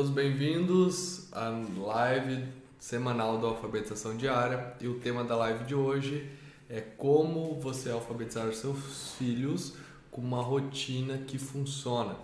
[0.00, 6.26] Todos bem-vindos à live semanal da alfabetização diária e o tema da live de hoje
[6.70, 9.74] é como você alfabetizar seus filhos
[10.10, 12.16] com uma rotina que funciona.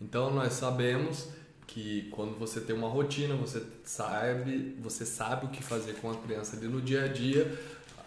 [0.00, 1.28] Então nós sabemos
[1.66, 6.16] que quando você tem uma rotina, você sabe, você sabe o que fazer com a
[6.16, 7.60] criança ali no dia a dia.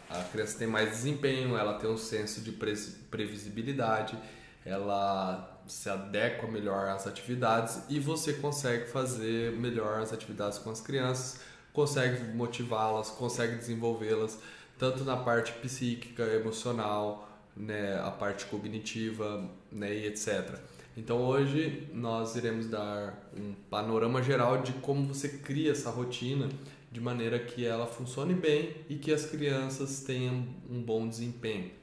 [0.09, 2.51] A criança tem mais desempenho, ela tem um senso de
[3.11, 4.17] previsibilidade,
[4.65, 10.81] ela se adequa melhor às atividades e você consegue fazer melhor as atividades com as
[10.81, 11.39] crianças,
[11.71, 14.37] consegue motivá-las, consegue desenvolvê-las
[14.77, 20.57] tanto na parte psíquica, emocional, né, a parte cognitiva, né, e etc.
[20.97, 26.49] Então hoje nós iremos dar um panorama geral de como você cria essa rotina
[26.91, 31.80] de maneira que ela funcione bem e que as crianças tenham um bom desempenho.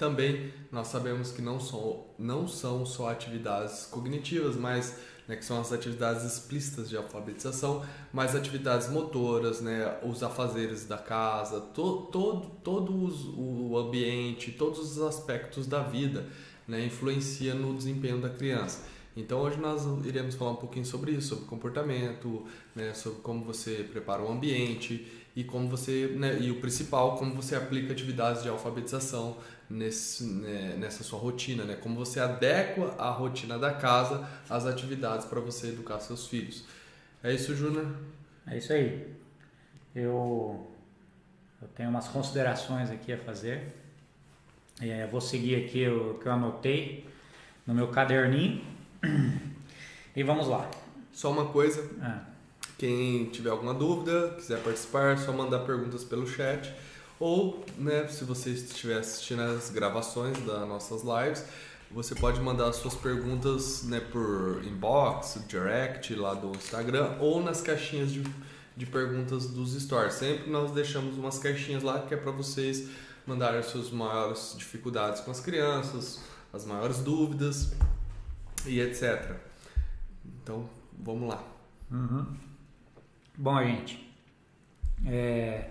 [0.00, 4.96] Também nós sabemos que não são, não são só atividades cognitivas, mas
[5.28, 10.96] né, que são as atividades explícitas de alfabetização, mas atividades motoras, né, os afazeres da
[10.96, 12.94] casa, to, todo, todo
[13.36, 16.26] o ambiente, todos os aspectos da vida
[16.66, 18.82] né, influencia no desempenho da criança.
[19.14, 23.86] Então hoje nós iremos falar um pouquinho sobre isso, sobre comportamento, né, sobre como você
[23.92, 28.48] prepara o ambiente e como você, né, e o principal, como você aplica atividades de
[28.48, 29.36] alfabetização
[29.70, 31.76] nesse, né, nessa sua rotina, né?
[31.76, 36.64] Como você adequa a rotina da casa às atividades para você educar seus filhos.
[37.22, 37.86] É isso, Júnior?
[38.46, 39.14] É isso aí.
[39.94, 40.68] Eu,
[41.62, 43.76] eu tenho umas considerações aqui a fazer.
[44.80, 47.06] É, vou seguir aqui o que eu anotei
[47.66, 48.62] no meu caderninho.
[50.16, 50.68] E vamos lá.
[51.12, 51.88] Só uma coisa.
[52.02, 52.24] Ah.
[52.76, 56.74] Quem tiver alguma dúvida, quiser participar, é só mandar perguntas pelo chat
[57.20, 61.44] ou, né, se você estiver assistindo as gravações das nossas lives,
[61.90, 68.10] você pode mandar suas perguntas né, por inbox, direct lá do Instagram ou nas caixinhas
[68.10, 68.24] de,
[68.76, 70.14] de perguntas dos stories.
[70.14, 72.88] Sempre nós deixamos umas caixinhas lá que é para vocês
[73.26, 76.20] mandarem suas maiores dificuldades com as crianças,
[76.52, 77.72] as maiores dúvidas
[78.64, 79.36] e etc.
[80.24, 81.44] Então, vamos lá.
[81.90, 82.26] Uhum.
[83.36, 84.10] Bom, gente,
[85.04, 85.70] é,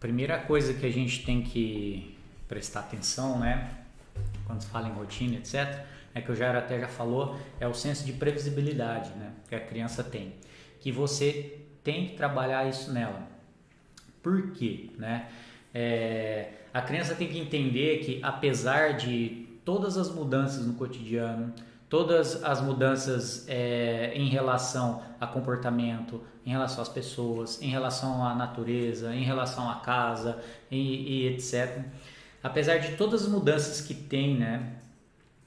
[0.00, 2.16] Primeira coisa que a gente tem que
[2.48, 3.70] prestar atenção, né,
[4.46, 5.84] quando se fala em rotina, etc.,
[6.14, 9.60] é que o Jair até já falou, é o senso de previsibilidade, né, que a
[9.60, 10.32] criança tem,
[10.80, 13.28] que você tem que trabalhar isso nela.
[14.22, 15.28] Por quê, né?
[15.72, 21.52] É, a criança tem que entender que apesar de todas as mudanças no cotidiano,
[21.90, 28.32] todas as mudanças é, em relação a comportamento, em relação às pessoas, em relação à
[28.32, 30.40] natureza, em relação à casa
[30.70, 31.84] e, e etc.
[32.40, 34.76] Apesar de todas as mudanças que tem, né,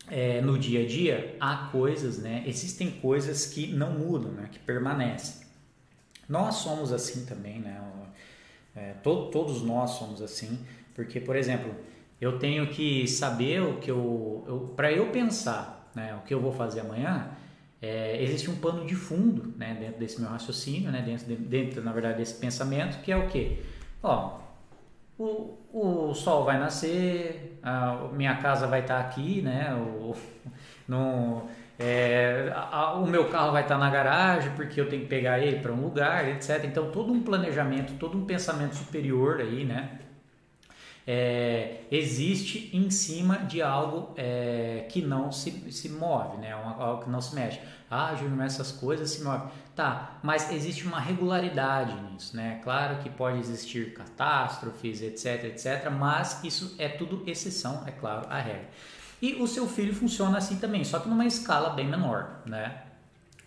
[0.09, 4.60] é, no dia a dia, há coisas, né, existem coisas que não mudam, né, que
[4.60, 5.48] permanecem.
[6.28, 7.81] Nós somos assim também, né,
[8.75, 10.60] é, to, todos nós somos assim,
[10.94, 11.74] porque, por exemplo,
[12.20, 16.40] eu tenho que saber o que eu, eu para eu pensar né, o que eu
[16.40, 17.28] vou fazer amanhã,
[17.81, 21.84] é, existe um pano de fundo né, dentro desse meu raciocínio, né, dentro, de, dentro,
[21.84, 23.62] na verdade, desse pensamento, que é o quê?
[24.02, 24.40] Ó,
[25.20, 30.16] o, o sol vai nascer, a minha casa vai estar aqui, né, o,
[30.88, 31.44] no,
[31.78, 35.60] é, a, o meu carro vai estar na garagem porque eu tenho que pegar ele
[35.60, 36.63] para um lugar, etc.
[36.63, 40.00] Então, todo um planejamento, todo um pensamento superior aí, né,
[41.05, 46.51] é, existe em cima de algo é, que não se, se move, né?
[46.53, 47.59] algo que não se mexe.
[47.91, 49.50] Ah, Júnior, essas coisas se movem.
[49.75, 52.59] Tá, mas existe uma regularidade nisso, né?
[52.63, 58.39] Claro que pode existir catástrofes, etc, etc, mas isso é tudo exceção, é claro, a
[58.39, 58.69] regra.
[59.21, 62.83] E o seu filho funciona assim também, só que numa escala bem menor, né?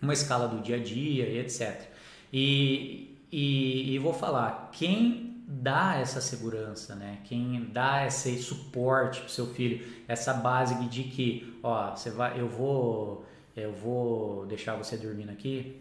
[0.00, 1.88] Uma escala do dia a dia e etc.
[2.32, 7.20] E, e, e vou falar, quem dá essa segurança, né?
[7.24, 12.48] Quem dá esse suporte para seu filho, essa base de que, ó, você vai, eu
[12.48, 13.24] vou,
[13.56, 15.80] eu vou deixar você dormindo aqui,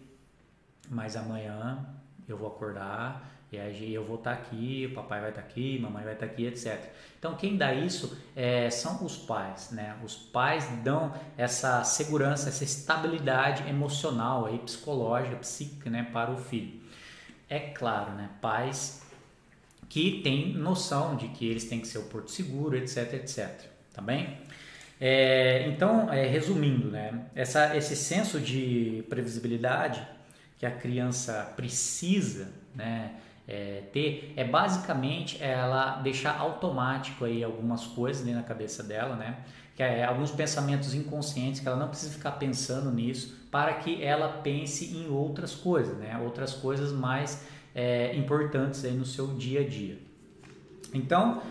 [0.88, 1.84] mas amanhã
[2.28, 5.80] eu vou acordar e aí eu vou estar tá aqui, papai vai estar tá aqui,
[5.80, 6.80] mamãe vai estar tá aqui, etc.
[7.18, 9.98] Então quem dá isso é, são os pais, né?
[10.04, 16.82] Os pais dão essa segurança, essa estabilidade emocional aí, psicológica, psíquica, né, para o filho.
[17.50, 18.30] É claro, né?
[18.42, 19.05] Pais
[19.96, 23.50] que tem noção de que eles têm que ser o porto seguro, etc, etc.
[23.94, 24.40] Tá bem?
[25.00, 30.06] É, então, é, resumindo, né, essa, esse senso de previsibilidade
[30.60, 33.14] que a criança precisa né,
[33.48, 39.38] é, ter é basicamente ela deixar automático aí algumas coisas na cabeça dela, né,
[39.78, 44.28] que é alguns pensamentos inconscientes que ela não precisa ficar pensando nisso para que ela
[44.42, 46.20] pense em outras coisas, né?
[46.22, 50.00] outras coisas mais é, importantes aí no seu dia a dia.
[50.94, 51.42] Então,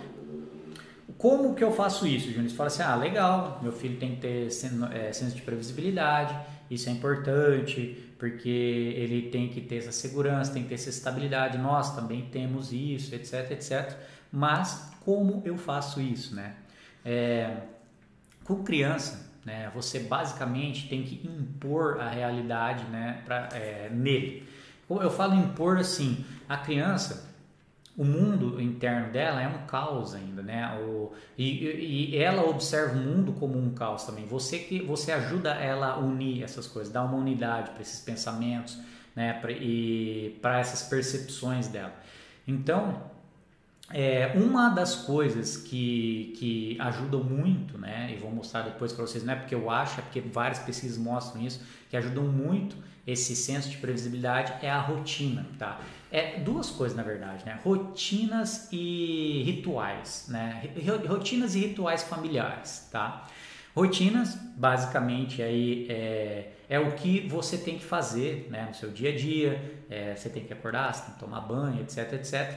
[1.19, 2.51] como que eu faço isso, Júnior?
[2.51, 6.35] Você fala assim, ah, legal, meu filho tem que ter é, senso de previsibilidade,
[6.71, 11.59] isso é importante, porque ele tem que ter essa segurança, tem que ter essa estabilidade,
[11.59, 13.95] nós também temos isso, etc, etc.
[14.33, 16.55] Mas como eu faço isso, né?
[17.05, 17.59] É,
[18.45, 24.49] com criança, né, você basicamente tem que impor a realidade né, pra, é, nele.
[24.89, 27.35] Eu falo impor assim, a criança
[27.97, 30.77] o mundo interno dela é um caos ainda, né?
[30.81, 34.27] O, e, e, ela observa o mundo como um caos também.
[34.27, 38.79] Você que você ajuda ela a unir essas coisas, dar uma unidade para esses pensamentos,
[39.15, 39.35] né?
[39.35, 41.95] Pra, e para essas percepções dela.
[42.49, 43.01] Então,
[43.91, 48.13] é, uma das coisas que, que ajudam muito, né?
[48.13, 50.99] E vou mostrar depois para vocês, não é porque eu acho, é porque várias pesquisas
[50.99, 52.75] mostram isso, que ajudam muito
[53.07, 55.81] esse senso de previsibilidade é a rotina, tá?
[56.11, 57.59] É duas coisas na verdade, né?
[57.63, 60.71] Rotinas e rituais, né?
[61.07, 63.27] Rotinas e rituais familiares, tá?
[63.75, 69.11] Rotinas, basicamente, aí é, é o que você tem que fazer né, no seu dia
[69.11, 69.83] a dia.
[69.91, 72.57] É, você tem que acordar, você tem que tomar banho, etc, etc.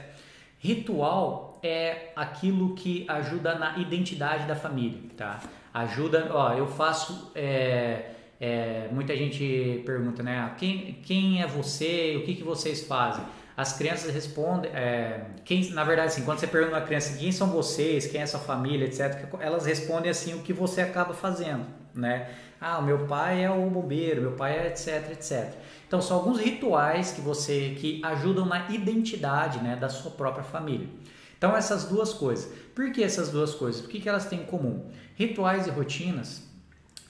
[0.60, 5.40] Ritual é aquilo que ajuda na identidade da família, tá?
[5.74, 10.54] Ajuda, ó, eu faço é, é, muita gente pergunta, né?
[10.56, 12.16] Quem, quem é você?
[12.16, 13.24] O que, que vocês fazem?
[13.56, 17.48] As crianças respondem, é, quem, na verdade, assim, quando você pergunta a criança quem são
[17.48, 22.30] vocês, quem é sua família, etc., elas respondem assim o que você acaba fazendo, né?
[22.60, 25.54] Ah, o meu pai é o bombeiro, meu pai é etc, etc.
[25.88, 30.88] Então são alguns rituais que você que ajudam na identidade, né, da sua própria família.
[31.36, 32.52] Então essas duas coisas.
[32.74, 33.84] Por que essas duas coisas?
[33.84, 34.88] O que, que elas têm em comum?
[35.16, 36.47] Rituais e rotinas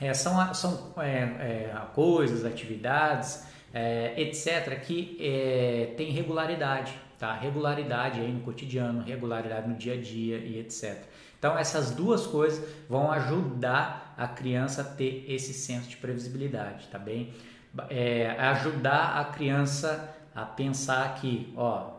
[0.01, 7.35] é, são, são é, é, coisas, atividades, é, etc., que é, tem regularidade, tá?
[7.35, 11.03] Regularidade aí no cotidiano, regularidade no dia a dia e etc.
[11.39, 16.99] Então, essas duas coisas vão ajudar a criança a ter esse senso de previsibilidade, tá
[16.99, 17.33] bem?
[17.91, 21.93] É, ajudar a criança a pensar que, ó,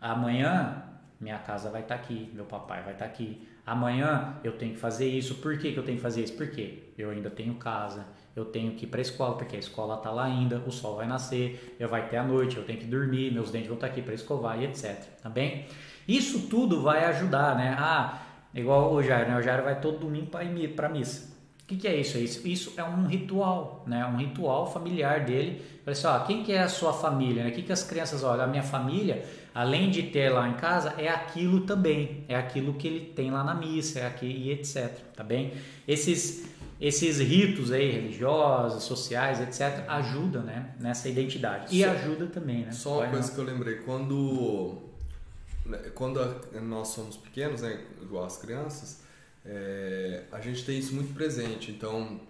[0.00, 0.82] amanhã
[1.20, 4.74] minha casa vai estar tá aqui, meu papai vai estar tá aqui, amanhã eu tenho
[4.74, 5.36] que fazer isso.
[5.36, 6.34] Por que, que eu tenho que fazer isso?
[6.34, 9.96] Porque eu ainda tenho casa, eu tenho que ir para a escola, porque a escola
[9.96, 12.86] está lá ainda, o sol vai nascer, eu vai ter a noite, eu tenho que
[12.86, 14.96] dormir, meus dentes vão estar tá aqui para escovar e etc.
[15.22, 15.66] Tá bem?
[16.06, 17.76] Isso tudo vai ajudar, né?
[17.78, 18.22] Ah,
[18.54, 19.38] igual o Jairo, né?
[19.38, 21.32] O Jairo vai todo domingo para a missa.
[21.62, 22.18] O que, que, é isso?
[22.18, 22.46] isso?
[22.46, 24.04] Isso é um ritual, né?
[24.04, 25.62] Um ritual familiar dele.
[25.86, 27.44] Olha só, quem que é a sua família?
[27.44, 27.50] Né?
[27.50, 28.44] O que, que as crianças olham?
[28.44, 32.86] A minha família além de ter lá em casa, é aquilo também, é aquilo que
[32.86, 35.52] ele tem lá na missa, é aqui e etc, tá bem?
[35.86, 41.66] Esses esses ritos aí religiosos, sociais, etc, ajudam, né, nessa identidade.
[41.70, 42.72] E só, ajuda também, né?
[42.72, 43.34] Só uma coisa não.
[43.34, 44.82] que eu lembrei, quando
[45.64, 46.18] né, quando
[46.62, 49.00] nós somos pequenos, né, igual as crianças,
[49.44, 51.70] é, a gente tem isso muito presente.
[51.70, 52.20] Então,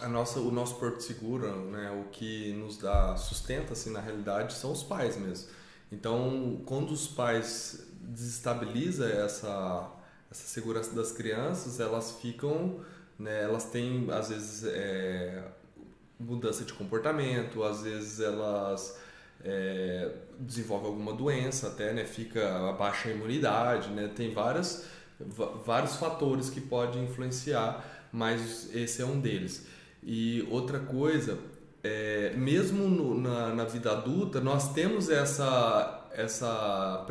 [0.00, 4.54] a nossa, o nosso porto seguro, né, o que nos dá sustenta, assim, na realidade,
[4.54, 5.48] são os pais mesmo.
[5.92, 9.90] Então, quando os pais desestabilizam essa,
[10.30, 12.80] essa segurança das crianças, elas ficam,
[13.18, 15.44] né, elas têm, às vezes, é,
[16.18, 18.98] mudança de comportamento, às vezes elas
[19.44, 24.86] é, desenvolvem alguma doença até, né, fica a baixa imunidade, né, tem várias,
[25.66, 29.66] vários fatores que podem influenciar, mas esse é um deles.
[30.02, 31.38] E outra coisa
[31.82, 37.04] é, mesmo no, na, na, vida adulta, nós temos essa, essa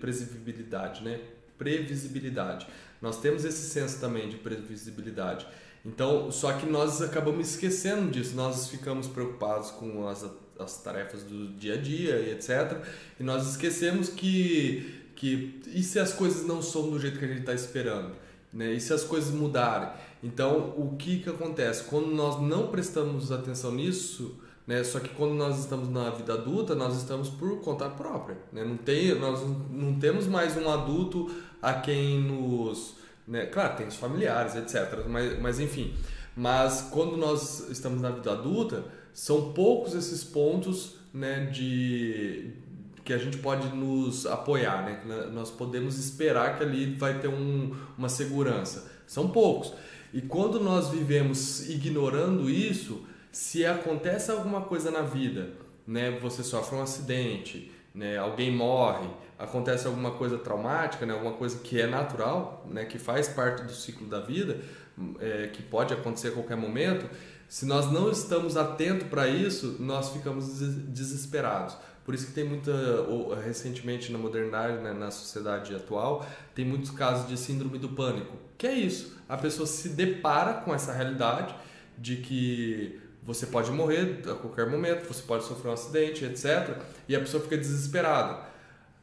[0.00, 1.20] previsibilidade, né?
[1.56, 2.68] Previsibilidade.
[3.02, 5.46] Nós temos esse senso também de previsibilidade.
[5.84, 10.24] Então, só que nós acabamos esquecendo disso, nós ficamos preocupados com as,
[10.58, 12.80] as tarefas do dia a dia e etc.
[13.18, 17.28] E nós esquecemos que, que e se as coisas não são do jeito que a
[17.28, 18.12] gente está esperando?
[18.52, 18.72] Né?
[18.72, 19.90] E se as coisas mudarem?
[20.22, 21.84] Então, o que, que acontece?
[21.84, 24.36] Quando nós não prestamos atenção nisso,
[24.68, 24.84] né?
[24.84, 28.62] Só que quando nós estamos na vida adulta, nós estamos por conta própria, né?
[28.62, 31.30] Não tem, nós não temos mais um adulto
[31.62, 32.96] a quem nos,
[33.26, 33.46] né?
[33.46, 35.06] Claro, tem os familiares, etc.
[35.08, 35.94] Mas, mas enfim,
[36.36, 38.84] mas quando nós estamos na vida adulta,
[39.14, 41.46] são poucos esses pontos, né?
[41.46, 42.52] De
[43.04, 45.30] que a gente pode nos apoiar, né?
[45.32, 48.90] Nós podemos esperar que ali vai ter um, uma segurança.
[49.06, 49.72] São poucos.
[50.12, 55.50] E quando nós vivemos ignorando isso, se acontece alguma coisa na vida,
[55.86, 61.58] né, você sofre um acidente, né, alguém morre, acontece alguma coisa traumática, né, alguma coisa
[61.58, 64.60] que é natural, né, que faz parte do ciclo da vida,
[65.20, 67.08] é, que pode acontecer a qualquer momento,
[67.48, 71.76] Se nós não estamos atentos para isso, nós ficamos desesperados.
[72.04, 72.72] Por isso que tem muita,
[73.42, 78.36] recentemente na modernidade, né, na sociedade atual, tem muitos casos de síndrome do pânico.
[78.58, 79.16] Que é isso?
[79.28, 81.54] A pessoa se depara com essa realidade
[81.96, 86.76] de que você pode morrer a qualquer momento, você pode sofrer um acidente, etc.
[87.08, 88.40] E a pessoa fica desesperada.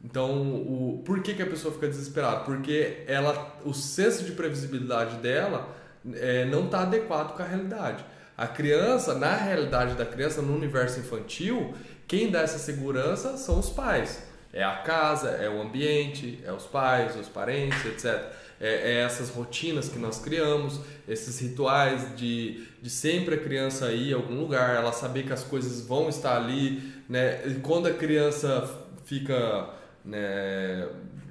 [0.03, 2.41] Então, o, por que, que a pessoa fica desesperada?
[2.41, 5.73] Porque ela, o senso de previsibilidade dela
[6.13, 8.03] é, não está adequado com a realidade.
[8.37, 11.73] A criança, na realidade da criança, no universo infantil,
[12.07, 14.21] quem dá essa segurança são os pais.
[14.51, 18.31] É a casa, é o ambiente, é os pais, os parentes, etc.
[18.59, 24.13] É, é essas rotinas que nós criamos, esses rituais de, de sempre a criança ir
[24.13, 27.45] a algum lugar, ela saber que as coisas vão estar ali, né?
[27.47, 28.67] E quando a criança
[29.05, 29.69] fica
[30.03, 30.87] né,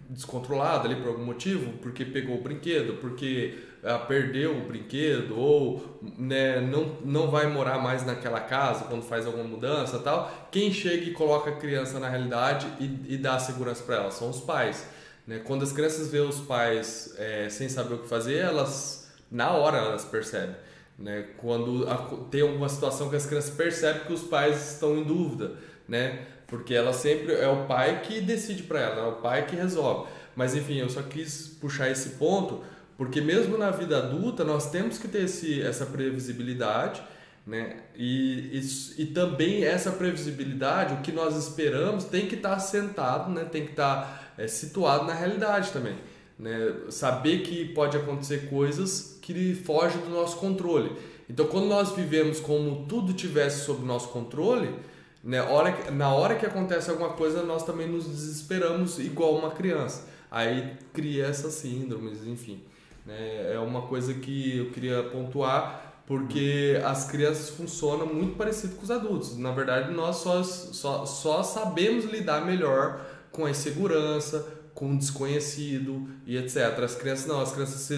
[0.09, 5.99] descontrolada ali por algum motivo, porque pegou o brinquedo, porque ah, perdeu o brinquedo ou
[6.19, 11.05] né, não, não vai morar mais naquela casa quando faz alguma mudança tal, quem chega
[11.05, 14.87] e coloca a criança na realidade e, e dá segurança para ela são os pais.
[15.27, 15.41] Né?
[15.45, 19.79] Quando as crianças vê os pais é, sem saber o que fazer, elas na hora
[19.79, 20.57] elas percebem.
[20.99, 21.27] Né?
[21.39, 21.97] Quando a,
[22.31, 25.53] tem alguma situação que as crianças percebem que os pais estão em dúvida,
[25.89, 26.27] né?
[26.47, 30.09] Porque ela sempre é o pai que decide para ela, é o pai que resolve.
[30.37, 32.63] Mas enfim, eu só quis puxar esse ponto
[32.97, 37.03] porque mesmo na vida adulta nós temos que ter esse, essa previsibilidade,
[37.47, 37.79] né?
[37.95, 43.31] E, e, e também essa previsibilidade, o que nós esperamos, tem que estar tá assentado,
[43.31, 43.45] né?
[43.45, 45.95] Tem que estar tá, é, situado na realidade também.
[46.39, 46.75] Né?
[46.91, 50.93] Saber que pode acontecer coisas que fogem do nosso controle.
[51.29, 54.75] Então, quando nós vivemos como tudo tivesse sob nosso controle,
[55.23, 55.41] né?
[55.43, 60.07] hora, na hora que acontece alguma coisa, nós também nos desesperamos igual uma criança.
[60.31, 62.63] Aí cria essas síndromes, enfim.
[63.07, 63.55] Né?
[63.55, 68.91] É uma coisa que eu queria pontuar, porque as crianças funcionam muito parecido com os
[68.91, 69.39] adultos.
[69.39, 73.01] Na verdade, nós só, só, só sabemos lidar melhor
[73.35, 76.79] com a insegurança, com o desconhecido e etc.
[76.83, 77.91] As crianças não, as crianças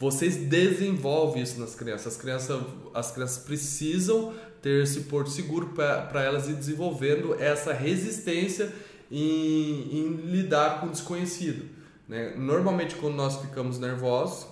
[0.00, 2.14] vocês desenvolvem isso nas crianças.
[2.14, 2.60] As crianças,
[2.92, 8.72] as crianças precisam ter esse porto seguro para elas ir desenvolvendo essa resistência
[9.10, 11.68] em, em lidar com o desconhecido.
[12.08, 12.34] Né?
[12.36, 14.48] Normalmente, quando nós ficamos nervosos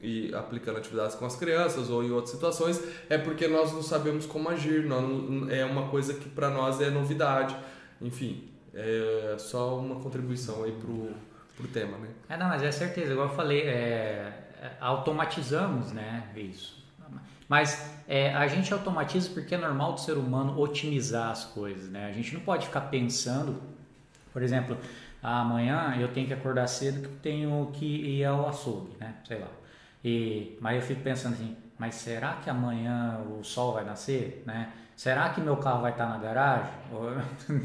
[0.00, 4.24] e aplicando atividades com as crianças ou em outras situações, é porque nós não sabemos
[4.24, 7.56] como agir, não, é uma coisa que para nós é novidade.
[8.00, 11.10] Enfim, é só uma contribuição aí pro,
[11.56, 12.08] pro tema, né?
[12.28, 16.84] É, não, mas é certeza, igual eu falei, é, é automatizamos, né, isso.
[17.48, 22.06] Mas é, a gente automatiza porque é normal do ser humano otimizar as coisas, né?
[22.08, 23.60] A gente não pode ficar pensando,
[24.32, 24.76] por exemplo,
[25.22, 29.14] amanhã eu tenho que acordar cedo que tenho que ir ao açougue, né?
[29.26, 29.48] Sei lá.
[30.02, 34.72] E, mas eu fico pensando assim, mas será que amanhã o sol vai nascer, né?
[34.96, 36.72] Será que meu carro vai estar na garagem?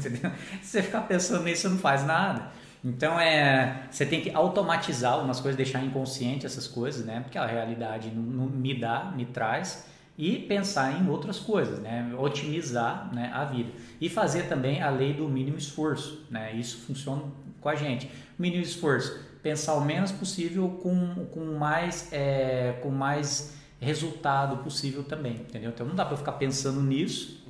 [0.62, 2.50] Se você ficar pensando nisso, não faz nada.
[2.84, 7.20] Então é, você tem que automatizar algumas coisas, deixar inconsciente essas coisas, né?
[7.20, 12.12] Porque a realidade não, não me dá, me traz e pensar em outras coisas, né?
[12.18, 13.70] Otimizar né, a vida
[14.00, 16.52] e fazer também a lei do mínimo esforço, né?
[16.54, 17.22] Isso funciona
[17.60, 18.10] com a gente.
[18.38, 25.32] Mínimo esforço, pensar o menos possível com, com, mais, é, com mais resultado possível também,
[25.32, 25.70] entendeu?
[25.70, 27.42] Então não dá para ficar pensando nisso,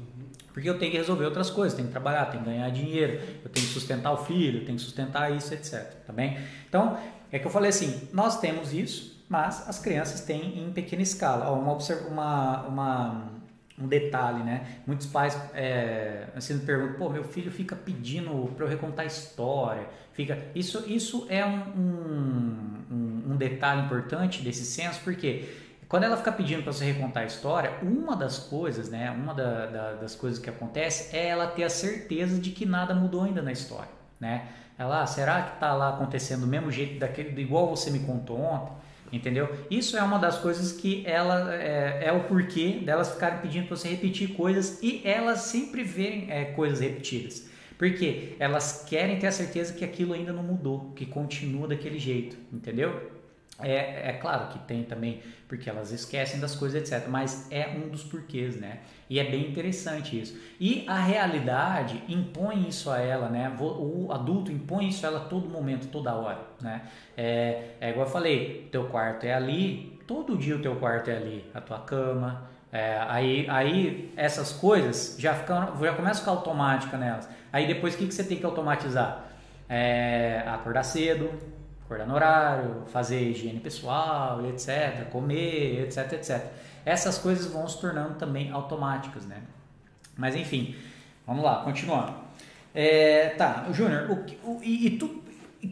[0.53, 3.51] porque eu tenho que resolver outras coisas, tenho que trabalhar, tenho que ganhar dinheiro, eu
[3.51, 6.05] tenho que sustentar o filho, tenho que sustentar isso, etc.
[6.07, 6.39] Tá bem?
[6.69, 6.99] Então,
[7.31, 11.51] é que eu falei assim, nós temos isso, mas as crianças têm em pequena escala.
[11.51, 13.31] Ó, uma, uma, uma
[13.81, 14.81] um detalhe, né?
[14.87, 19.87] Muitos pais é, assim me perguntam, pô, meu filho fica pedindo para eu recontar história,
[20.13, 20.39] fica.
[20.55, 25.49] Isso, isso é um, um, um detalhe importante desse senso, porque
[25.91, 29.11] quando ela fica pedindo para você recontar a história, uma das coisas, né?
[29.11, 32.95] Uma da, da, das coisas que acontece é ela ter a certeza de que nada
[32.95, 34.47] mudou ainda na história, né?
[34.79, 38.41] Ela, ah, será que está lá acontecendo do mesmo jeito, daquele, igual você me contou
[38.41, 38.73] ontem?
[39.13, 39.53] Entendeu?
[39.69, 43.77] Isso é uma das coisas que ela é, é o porquê delas ficarem pedindo para
[43.77, 47.51] você repetir coisas e elas sempre verem é, coisas repetidas.
[47.77, 52.37] Porque elas querem ter a certeza que aquilo ainda não mudou, que continua daquele jeito,
[52.53, 53.20] entendeu?
[53.63, 57.09] É, é claro que tem também, porque elas esquecem das coisas, etc.
[57.09, 58.81] Mas é um dos porquês, né?
[59.09, 60.39] E é bem interessante isso.
[60.59, 63.55] E a realidade impõe isso a ela, né?
[63.59, 66.83] O adulto impõe isso a ela todo momento, toda hora, né?
[67.17, 71.17] É, é igual eu falei, teu quarto é ali, todo dia o teu quarto é
[71.17, 72.49] ali, a tua cama.
[72.73, 77.29] É, aí, aí essas coisas já, ficam, já começam a ficar automática nelas.
[77.53, 79.25] Aí depois o que, que você tem que automatizar?
[79.69, 81.31] É, acordar cedo,
[81.91, 86.45] acordar no horário, fazer higiene pessoal, etc., comer, etc, etc.
[86.85, 89.43] essas coisas vão se tornando também automáticas, né?
[90.17, 90.77] Mas enfim,
[91.27, 92.15] vamos lá, continuando.
[92.73, 94.25] É, tá, Júnior,
[94.63, 95.21] e, e tu,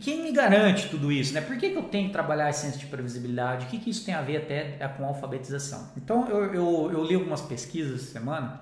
[0.00, 1.40] quem me garante tudo isso, né?
[1.40, 3.66] Por que, que eu tenho que trabalhar esse senso de previsibilidade?
[3.66, 5.88] O que, que isso tem a ver até é, com alfabetização?
[5.96, 8.60] Então, eu, eu, eu li algumas pesquisas essa semana,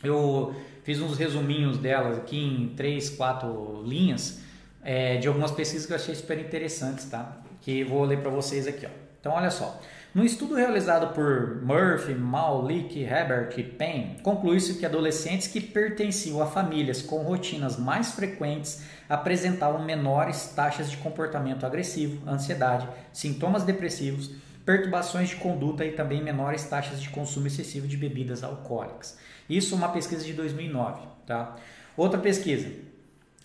[0.00, 4.43] eu fiz uns resuminhos delas aqui em três, quatro linhas,
[4.84, 7.38] é, de algumas pesquisas que eu achei super interessantes, tá?
[7.60, 8.90] Que vou ler para vocês aqui, ó.
[9.18, 9.80] Então, olha só.
[10.14, 16.46] No estudo realizado por Murphy, Maulik, Hebert e Payne, conclui-se que adolescentes que pertenciam a
[16.46, 24.30] famílias com rotinas mais frequentes apresentavam menores taxas de comportamento agressivo, ansiedade, sintomas depressivos,
[24.64, 29.18] perturbações de conduta e também menores taxas de consumo excessivo de bebidas alcoólicas.
[29.50, 31.56] Isso é uma pesquisa de 2009, tá?
[31.96, 32.70] Outra pesquisa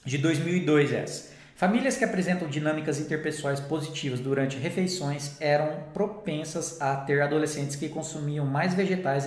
[0.10, 1.30] de 2002 essa.
[1.56, 8.46] Famílias que apresentam dinâmicas interpessoais positivas durante refeições eram propensas a ter adolescentes que consumiam
[8.46, 9.26] mais vegetais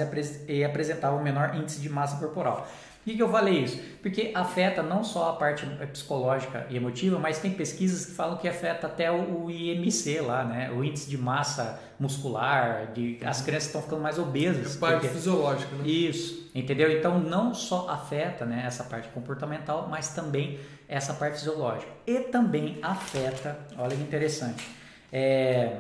[0.49, 2.69] e, apresentavam menor índice de massa corporal.
[3.05, 3.81] Por que, eu falei isso?
[4.01, 8.49] Porque afeta não só a parte psicológica e emotiva, mas tem pesquisas que falam que
[8.49, 10.71] afeta até o, IMC lá, né?
[10.71, 14.77] O índice de massa muscular, de, as crianças estão ficando mais obesas.
[14.77, 15.09] É parte porque...
[15.09, 15.85] fisiológica, né?
[15.85, 16.97] Isso, entendeu?
[16.97, 21.91] Então não só afeta né, essa parte comportamental, mas também essa parte fisiológica.
[22.07, 24.65] E também afeta, olha que interessante,
[25.13, 25.77] é,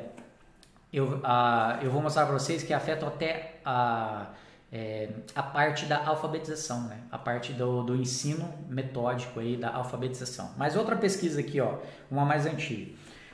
[0.92, 4.26] eu, a, eu vou mostrar para vocês que afeta até a
[4.72, 6.96] é, a parte da alfabetização, né?
[7.10, 10.50] a parte do, do ensino metódico aí da alfabetização.
[10.56, 11.76] Mas outra pesquisa aqui, ó,
[12.10, 12.92] uma mais antiga.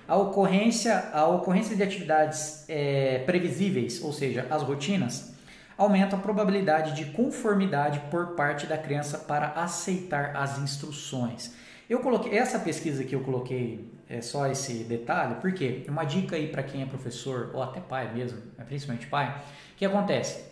[0.09, 5.35] A ocorrência, a ocorrência de atividades é, previsíveis, ou seja, as rotinas,
[5.77, 11.55] aumenta a probabilidade de conformidade por parte da criança para aceitar as instruções.
[11.89, 16.49] Eu coloquei essa pesquisa que eu coloquei é só esse detalhe, porque uma dica aí
[16.49, 19.43] para quem é professor ou até pai mesmo, principalmente pai,
[19.77, 20.48] que acontece?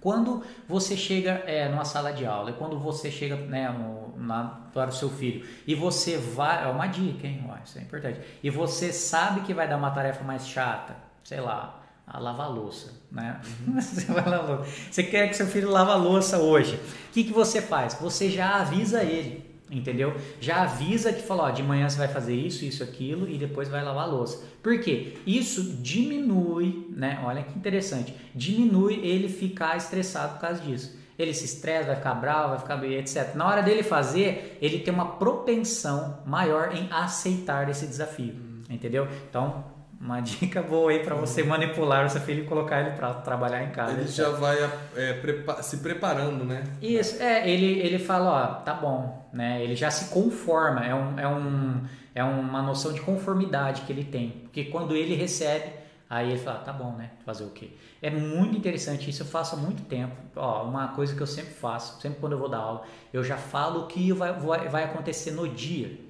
[0.00, 4.90] Quando você chega é, numa sala de aula, quando você chega né, no, na, para
[4.90, 7.44] o seu filho e você vai, é uma dica, hein?
[7.48, 8.20] Ué, isso é importante.
[8.42, 12.92] E você sabe que vai dar uma tarefa mais chata, sei lá, a lavar louça,
[13.10, 13.40] né?
[13.66, 13.74] Uhum.
[13.80, 16.76] Você, vai lavar, você quer que seu filho lave a louça hoje.
[16.76, 17.94] O que, que você faz?
[17.94, 20.14] Você já avisa ele entendeu?
[20.40, 23.68] Já avisa que falou, ó, de manhã você vai fazer isso, isso, aquilo e depois
[23.68, 24.44] vai lavar a louça.
[24.62, 25.14] Por quê?
[25.26, 27.20] Isso diminui, né?
[27.24, 30.98] Olha que interessante, diminui ele ficar estressado por causa disso.
[31.18, 33.34] Ele se estressa, vai ficar bravo, vai ficar etc.
[33.34, 38.34] Na hora dele fazer, ele tem uma propensão maior em aceitar esse desafio,
[38.70, 39.08] entendeu?
[39.28, 39.64] Então,
[40.00, 43.64] uma dica boa aí para você manipular o seu filho e colocar ele para trabalhar
[43.64, 43.92] em casa.
[43.92, 44.56] Ele já vai
[44.96, 46.62] é, prepa se preparando, né?
[46.80, 49.62] Isso, é, ele, ele fala, ó, tá bom, né?
[49.62, 51.80] Ele já se conforma, é, um, é, um,
[52.14, 54.30] é uma noção de conformidade que ele tem.
[54.44, 55.72] Porque quando ele recebe,
[56.08, 57.10] aí ele fala, tá bom, né?
[57.26, 57.70] Fazer o quê?
[58.00, 60.14] É muito interessante isso, eu faço há muito tempo.
[60.36, 62.82] Ó, uma coisa que eu sempre faço, sempre quando eu vou dar aula,
[63.12, 66.07] eu já falo o que vai, vai, vai acontecer no dia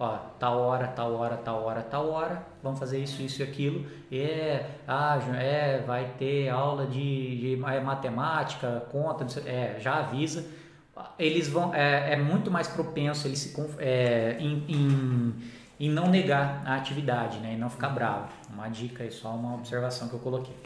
[0.00, 3.86] ó, tal hora, tal hora, tal hora, tal hora, vamos fazer isso, isso e aquilo.
[4.10, 10.46] É, ah, é, vai ter aula de, de é, matemática, conta, é, já avisa.
[11.18, 15.34] Eles vão, é, é muito mais propenso eles se, é, em, em,
[15.78, 18.28] em, não negar a atividade, né, e não ficar bravo.
[18.52, 20.56] Uma dica aí, só uma observação que eu coloquei.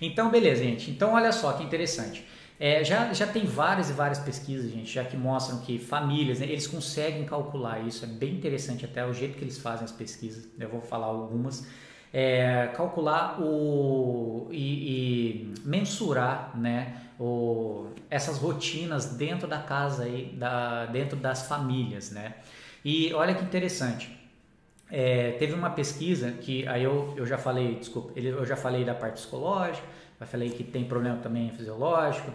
[0.00, 0.90] Então, beleza, gente.
[0.90, 2.26] Então, olha só que interessante.
[2.64, 6.46] É, já, já tem várias e várias pesquisas, gente, já que mostram que famílias, né,
[6.46, 10.46] eles conseguem calcular isso, é bem interessante até o jeito que eles fazem as pesquisas,
[10.56, 11.66] eu vou falar algumas,
[12.12, 20.86] é, calcular o, e, e, mensurar né, o, essas rotinas dentro da casa, aí, da,
[20.86, 22.12] dentro das famílias.
[22.12, 22.34] Né?
[22.84, 24.16] E olha que interessante,
[24.88, 28.94] é, teve uma pesquisa que aí eu, eu já falei, desculpa, eu já falei da
[28.94, 29.84] parte psicológica,
[30.20, 32.30] já falei que tem problema também fisiológico,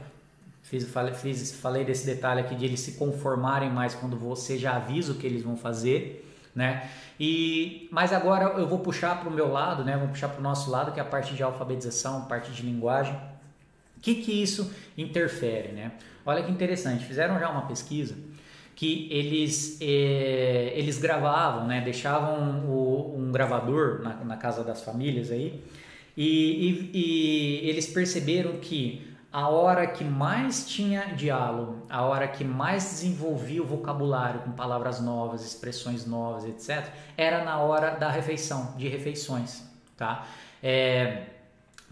[0.70, 4.76] Fiz, falei, fiz, falei desse detalhe aqui de eles se conformarem mais quando você já
[4.76, 6.90] avisa o que eles vão fazer, né?
[7.18, 9.96] E, mas agora eu vou puxar para o meu lado, né?
[9.96, 13.16] Vou puxar para o nosso lado, que é a parte de alfabetização, parte de linguagem.
[13.96, 15.94] O que, que isso interfere, né?
[16.26, 18.16] Olha que interessante, fizeram já uma pesquisa
[18.76, 21.80] que eles, eh, eles gravavam, né?
[21.80, 25.64] Deixavam o, um gravador na, na, casa das famílias aí
[26.18, 32.44] e, e, e eles perceberam que a hora que mais tinha diálogo, a hora que
[32.44, 38.74] mais desenvolvia o vocabulário com palavras novas, expressões novas, etc., era na hora da refeição,
[38.78, 39.64] de refeições,
[39.96, 40.26] tá?
[40.64, 41.28] É,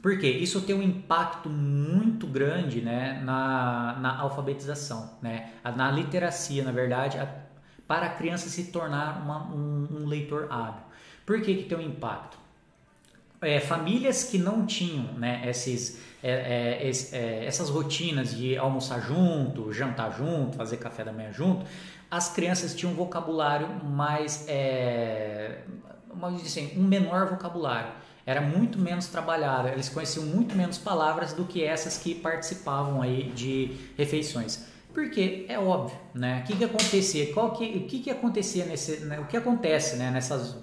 [0.01, 0.29] por quê?
[0.29, 5.51] Isso tem um impacto muito grande né, na, na alfabetização, né?
[5.75, 7.27] na literacia, na verdade, a,
[7.87, 10.83] para a criança se tornar uma, um, um leitor hábil.
[11.25, 12.37] Por que, que tem um impacto?
[13.45, 19.71] É, famílias que não tinham né, esses, é, é, é, essas rotinas de almoçar junto,
[19.71, 21.65] jantar junto, fazer café da manhã junto,
[22.09, 25.59] as crianças tinham um vocabulário mais, é,
[26.43, 27.91] assim, um menor vocabulário.
[28.25, 33.31] Era muito menos trabalhado, eles conheciam muito menos palavras do que essas que participavam aí
[33.35, 34.65] de refeições.
[34.95, 36.41] Porque é óbvio, né?
[36.41, 37.33] O que, que acontecia?
[37.33, 39.19] Qual que, o que, que acontecia nesse, né?
[39.19, 40.09] o que acontece, né?
[40.09, 40.57] Nessas,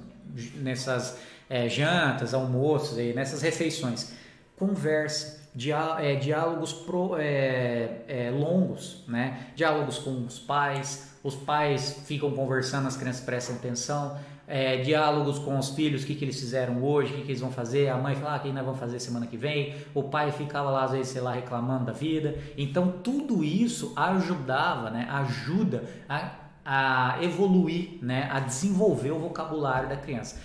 [0.56, 1.18] nessas
[1.52, 4.14] é, jantas, almoços, aí, nessas refeições,
[4.56, 9.48] conversa, diá, é, diálogos pro, é, é, longos, né?
[9.54, 15.58] Diálogos com os pais, os pais ficam conversando, as crianças prestam atenção, é, diálogos com
[15.58, 17.98] os filhos, o que, que eles fizeram hoje, o que, que eles vão fazer, a
[17.98, 20.92] mãe fala, ah, que nós vamos fazer semana que vem, o pai ficava lá, às
[20.92, 22.34] vezes, sei lá, reclamando da vida.
[22.56, 26.30] Então, tudo isso ajudava, né, ajuda a,
[26.64, 30.40] a evoluir, né, a desenvolver o vocabulário da criança.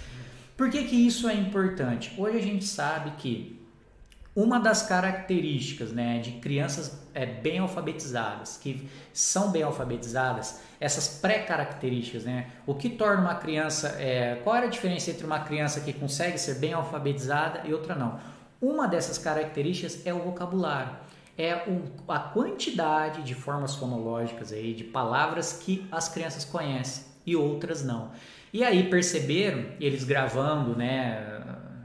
[0.57, 2.11] Por que, que isso é importante?
[2.17, 3.61] Hoje a gente sabe que
[4.35, 12.23] uma das características né, de crianças é, bem alfabetizadas, que são bem alfabetizadas, essas pré-características,
[12.23, 12.47] né?
[12.65, 13.95] O que torna uma criança.
[13.99, 17.95] É, qual é a diferença entre uma criança que consegue ser bem alfabetizada e outra
[17.95, 18.19] não?
[18.61, 20.95] Uma dessas características é o vocabulário.
[21.37, 27.35] É o, a quantidade de formas fonológicas aí, de palavras que as crianças conhecem e
[27.35, 28.11] outras não.
[28.53, 31.41] E aí perceberam, eles gravando né,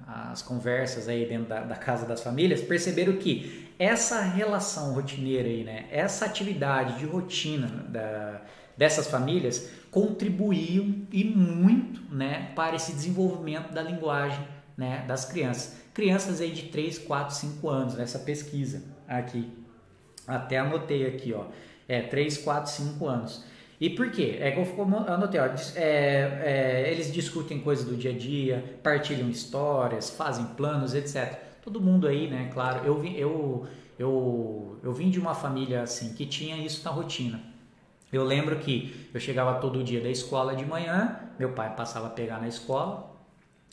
[0.06, 5.64] as conversas aí dentro da, da casa das famílias, perceberam que essa relação rotineira aí,
[5.64, 8.40] né, essa atividade de rotina da,
[8.76, 14.46] dessas famílias contribuíam e muito né, para esse desenvolvimento da linguagem
[14.76, 15.76] né, das crianças.
[15.92, 19.50] Crianças aí de 3, 4, 5 anos, nessa pesquisa aqui.
[20.26, 21.46] Até anotei aqui, ó.
[21.86, 23.44] É 3, 4, 5 anos.
[23.82, 24.38] E por quê?
[24.38, 25.80] É que eu anotei, ó, é,
[26.44, 31.36] é, eles discutem coisas do dia a dia, partilham histórias, fazem planos, etc.
[31.60, 32.48] Todo mundo aí, né?
[32.54, 33.66] Claro, eu vim, eu,
[33.98, 37.40] eu, eu vim de uma família assim que tinha isso na rotina.
[38.12, 42.10] Eu lembro que eu chegava todo dia da escola de manhã, meu pai passava a
[42.10, 43.12] pegar na escola,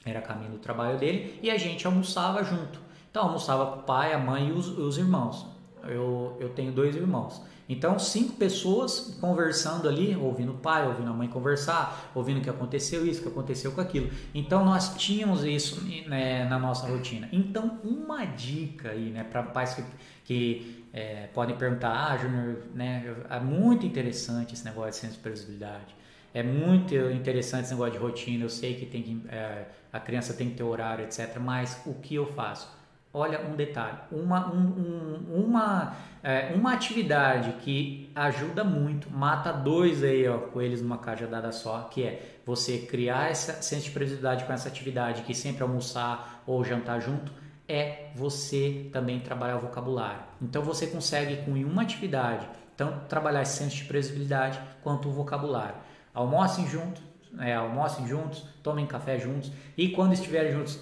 [0.03, 2.79] era caminho do trabalho dele, e a gente almoçava junto.
[3.11, 5.45] Então almoçava com o pai, a mãe e os, os irmãos.
[5.83, 7.43] Eu, eu tenho dois irmãos.
[7.69, 12.49] Então, cinco pessoas conversando ali, ouvindo o pai, ouvindo a mãe conversar, ouvindo o que
[12.49, 14.09] aconteceu isso, o que aconteceu com aquilo.
[14.33, 17.29] Então, nós tínhamos isso né, na nossa rotina.
[17.31, 19.83] Então, uma dica aí, né, para pais que,
[20.25, 25.19] que é, podem perguntar, ah, Júnior, né, é muito interessante esse negócio de senso de
[25.19, 25.95] previsibilidade.
[26.33, 28.45] É muito interessante esse negócio de rotina.
[28.45, 31.37] Eu sei que tem que, é, a criança tem que ter horário, etc.
[31.39, 32.78] Mas o que eu faço?
[33.11, 40.03] Olha um detalhe, uma, um, um, uma, é, uma atividade que ajuda muito, mata dois
[40.03, 45.23] aí, ó, coelhos numa cajadada só, que é você criar essa sensibilidade com essa atividade,
[45.23, 47.31] que sempre almoçar ou jantar junto,
[47.67, 50.21] é você também trabalhar o vocabulário.
[50.39, 55.75] Então você consegue com uma atividade, tanto trabalhar esse senso de previsibilidade quanto o vocabulário.
[56.13, 57.01] Almocem juntos,
[57.39, 60.79] é, almocem juntos, tomem café juntos e quando estiverem juntos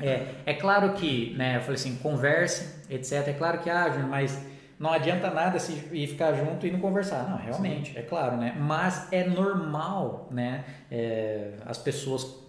[0.00, 3.28] é, é claro que, né, eu falei assim, converse, etc.
[3.28, 4.46] É claro que, ah, Júnior, mas
[4.78, 7.28] não adianta nada se ir ficar junto e não conversar.
[7.30, 7.98] Não, realmente, Sim.
[7.98, 8.54] é claro, né?
[8.58, 10.64] Mas é normal, né?
[10.90, 12.44] É, as pessoas.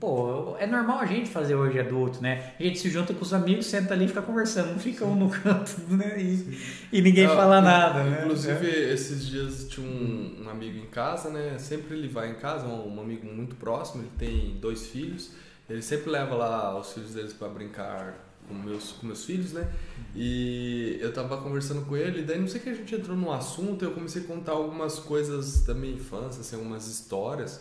[0.00, 2.52] Pô, é normal a gente fazer hoje adulto, né?
[2.58, 5.16] A gente se junta com os amigos, senta ali e fica conversando, não fica um
[5.16, 6.14] no canto, né?
[6.16, 6.58] E,
[6.92, 8.20] e ninguém não, fala nada, né?
[8.22, 8.92] Inclusive, é.
[8.92, 11.58] esses dias tinha um, um, amigo em casa, né?
[11.58, 15.32] Sempre ele vai em casa, um, um amigo muito próximo, ele tem dois filhos.
[15.68, 19.70] Ele sempre leva lá os filhos deles para brincar com meus, com meus filhos, né?
[20.16, 23.84] E eu tava conversando com ele, daí não sei que a gente entrou num assunto,
[23.84, 27.60] eu comecei a contar algumas coisas da minha infância, assim, algumas histórias.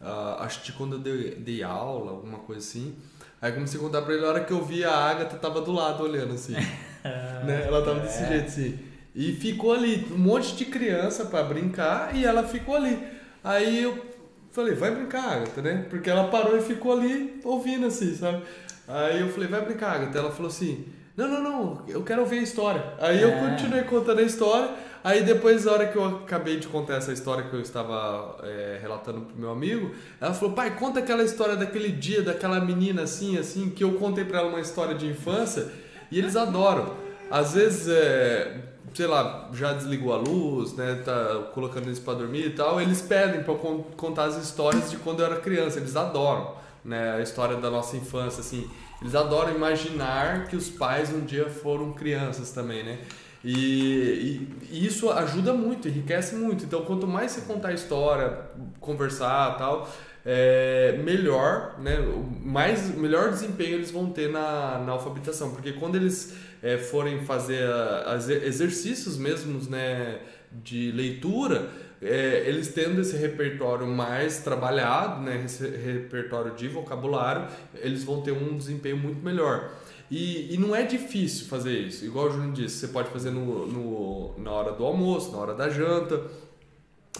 [0.00, 2.94] Uh, acho que quando eu dei, dei, aula, alguma coisa assim.
[3.40, 5.72] Aí comecei a contar pra ele, a hora que eu vi a Agatha tava do
[5.72, 6.54] lado olhando assim.
[7.44, 7.64] né?
[7.66, 8.28] Ela tava desse é.
[8.28, 8.78] jeito assim.
[9.14, 12.98] E ficou ali, um monte de criança para brincar e ela ficou ali.
[13.44, 14.11] Aí eu
[14.52, 15.86] Falei, vai brincar, Agatha, né?
[15.88, 18.42] Porque ela parou e ficou ali ouvindo assim, sabe?
[18.86, 20.18] Aí eu falei, vai brincar, Agatha.
[20.18, 20.84] Ela falou assim,
[21.16, 22.84] não, não, não, eu quero ouvir a história.
[23.00, 23.24] Aí é.
[23.24, 24.68] eu continuei contando a história.
[25.02, 28.78] Aí depois, na hora que eu acabei de contar essa história que eu estava é,
[28.80, 33.38] relatando pro meu amigo, ela falou, pai, conta aquela história daquele dia, daquela menina assim,
[33.38, 35.72] assim, que eu contei para ela uma história de infância.
[36.10, 36.94] E eles adoram.
[37.30, 38.54] Às vezes, é,
[38.94, 43.02] sei lá, já desligou a luz, né, tá colocando eles para dormir e tal, eles
[43.02, 43.54] pedem para
[43.96, 47.96] contar as histórias de quando eu era criança, eles adoram, né, a história da nossa
[47.96, 48.68] infância, assim,
[49.00, 52.98] eles adoram imaginar que os pais um dia foram crianças também, né,
[53.44, 58.38] e, e, e isso ajuda muito, enriquece muito, então quanto mais você contar a história,
[58.78, 59.88] conversar tal,
[60.24, 61.98] é, melhor, né,
[62.44, 67.64] mais melhor desempenho eles vão ter na, na alfabetização, porque quando eles é, forem fazer
[67.64, 70.20] a, exercícios mesmos, né,
[70.52, 78.04] de leitura, é, eles tendo esse repertório mais trabalhado, né, esse repertório de vocabulário, eles
[78.04, 79.70] vão ter um desempenho muito melhor.
[80.10, 83.66] E, e não é difícil fazer isso, igual o Júnior disse, você pode fazer no,
[83.66, 86.22] no, na hora do almoço, na hora da janta.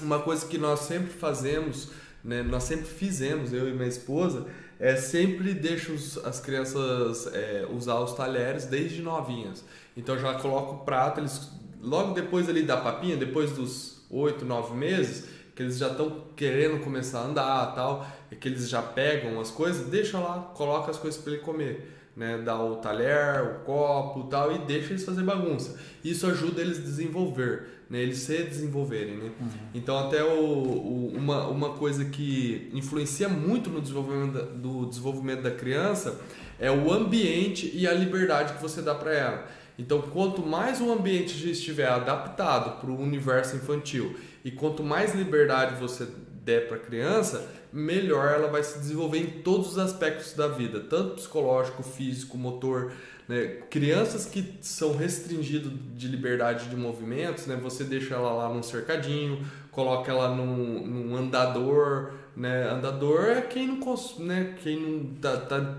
[0.00, 1.90] Uma coisa que nós sempre fazemos
[2.24, 4.46] né, nós sempre fizemos, eu e minha esposa,
[4.78, 5.92] é sempre deixo
[6.24, 9.64] as crianças é, usar os talheres desde novinhas.
[9.96, 14.76] Então já coloco o prato, eles logo depois ali da papinha, depois dos 8, 9
[14.76, 19.40] meses, que eles já estão querendo começar a andar tal, e que eles já pegam
[19.40, 22.01] as coisas, deixa lá, coloca as coisas para ele comer.
[22.14, 25.78] Né, dá o talher, o copo tal, e deixa eles fazer bagunça.
[26.04, 29.18] Isso ajuda eles a desenvolver né, eles se desenvolverem.
[29.18, 29.30] Né?
[29.38, 29.48] Uhum.
[29.74, 35.42] Então, até o, o, uma, uma coisa que influencia muito no desenvolvimento da, do desenvolvimento
[35.42, 36.18] da criança
[36.58, 39.46] é o ambiente e a liberdade que você dá para ela.
[39.78, 45.78] Então, quanto mais o ambiente estiver adaptado para o universo infantil e quanto mais liberdade
[45.78, 46.08] você
[46.42, 50.80] der para a criança, melhor ela vai se desenvolver em todos os aspectos da vida,
[50.80, 52.92] tanto psicológico, físico, motor.
[53.26, 53.58] Né?
[53.70, 57.56] Crianças que são restringidas de liberdade de movimentos, né?
[57.56, 62.12] você deixa ela lá num cercadinho, coloca ela num, num andador.
[62.36, 62.68] Né?
[62.68, 63.80] Andador é quem não,
[64.18, 64.54] né?
[64.62, 65.74] quem não tá, tá,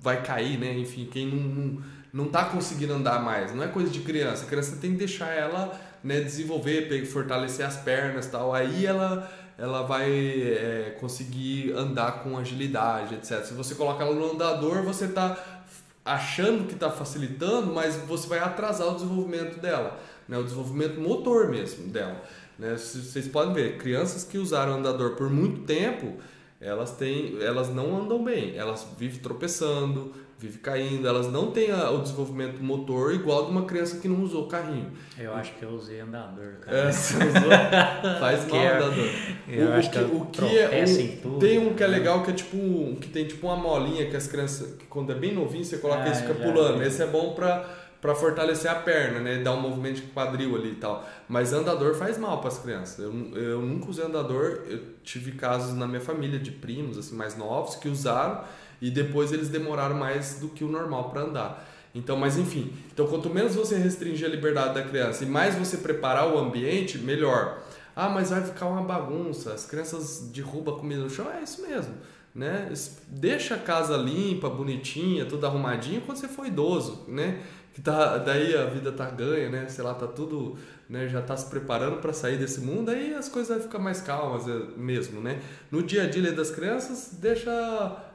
[0.00, 0.76] vai cair, né?
[0.76, 1.82] enfim, quem não, não,
[2.12, 3.54] não tá conseguindo andar mais.
[3.54, 4.44] Não é coisa de criança.
[4.44, 8.52] A criança tem que deixar ela né, desenvolver, fortalecer as pernas tal.
[8.52, 13.44] Aí ela ela vai é, conseguir andar com agilidade, etc.
[13.44, 15.62] Se você coloca ela no andador, você está
[16.04, 20.36] achando que está facilitando, mas você vai atrasar o desenvolvimento dela, né?
[20.36, 22.22] o desenvolvimento motor mesmo dela.
[22.58, 22.76] Né?
[22.76, 26.16] Vocês podem ver, crianças que usaram andador por muito tempo,
[26.60, 31.90] elas têm, elas não andam bem, elas vivem tropeçando, vivem caindo, elas não têm a,
[31.90, 34.90] o desenvolvimento motor igual de uma criança que não usou carrinho.
[35.16, 36.76] Eu acho que eu usei andador, cara.
[36.76, 39.08] É, você usou, faz mal é- andador.
[39.46, 41.96] Eu o, acho que, o que é um, tudo, tem um que é né?
[41.96, 42.56] legal que é tipo
[43.00, 46.02] que tem tipo uma molinha que as crianças que quando é bem novinho você coloca
[46.02, 46.82] ah, e fica pulando.
[46.82, 49.38] Esse é bom para para fortalecer a perna, né?
[49.38, 51.08] Dar um movimento de quadril ali e tal.
[51.28, 52.98] Mas andador faz mal para as crianças.
[52.98, 54.64] Eu, eu nunca usei andador.
[54.68, 58.42] Eu tive casos na minha família de primos assim mais novos que usaram
[58.82, 61.68] e depois eles demoraram mais do que o normal para andar.
[61.94, 65.76] Então, mas enfim, então quanto menos você restringir a liberdade da criança e mais você
[65.76, 67.62] preparar o ambiente, melhor.
[67.94, 71.62] Ah, mas vai ficar uma bagunça, as crianças derrubam a comida no chão, é isso
[71.62, 71.94] mesmo.
[72.34, 72.72] Né?
[73.08, 77.42] Deixa a casa limpa, bonitinha, tudo arrumadinho quando você for idoso, né?
[77.72, 79.66] que tá, daí a vida tá ganha, né?
[79.68, 81.08] Sei lá, tá tudo, né?
[81.08, 84.46] Já tá se preparando para sair desse mundo, aí as coisas vão ficar mais calmas
[84.46, 85.40] é, mesmo, né?
[85.70, 87.50] No dia a dia das crianças, deixa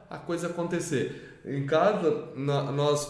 [0.08, 1.40] a coisa acontecer.
[1.44, 3.08] Em casa, nós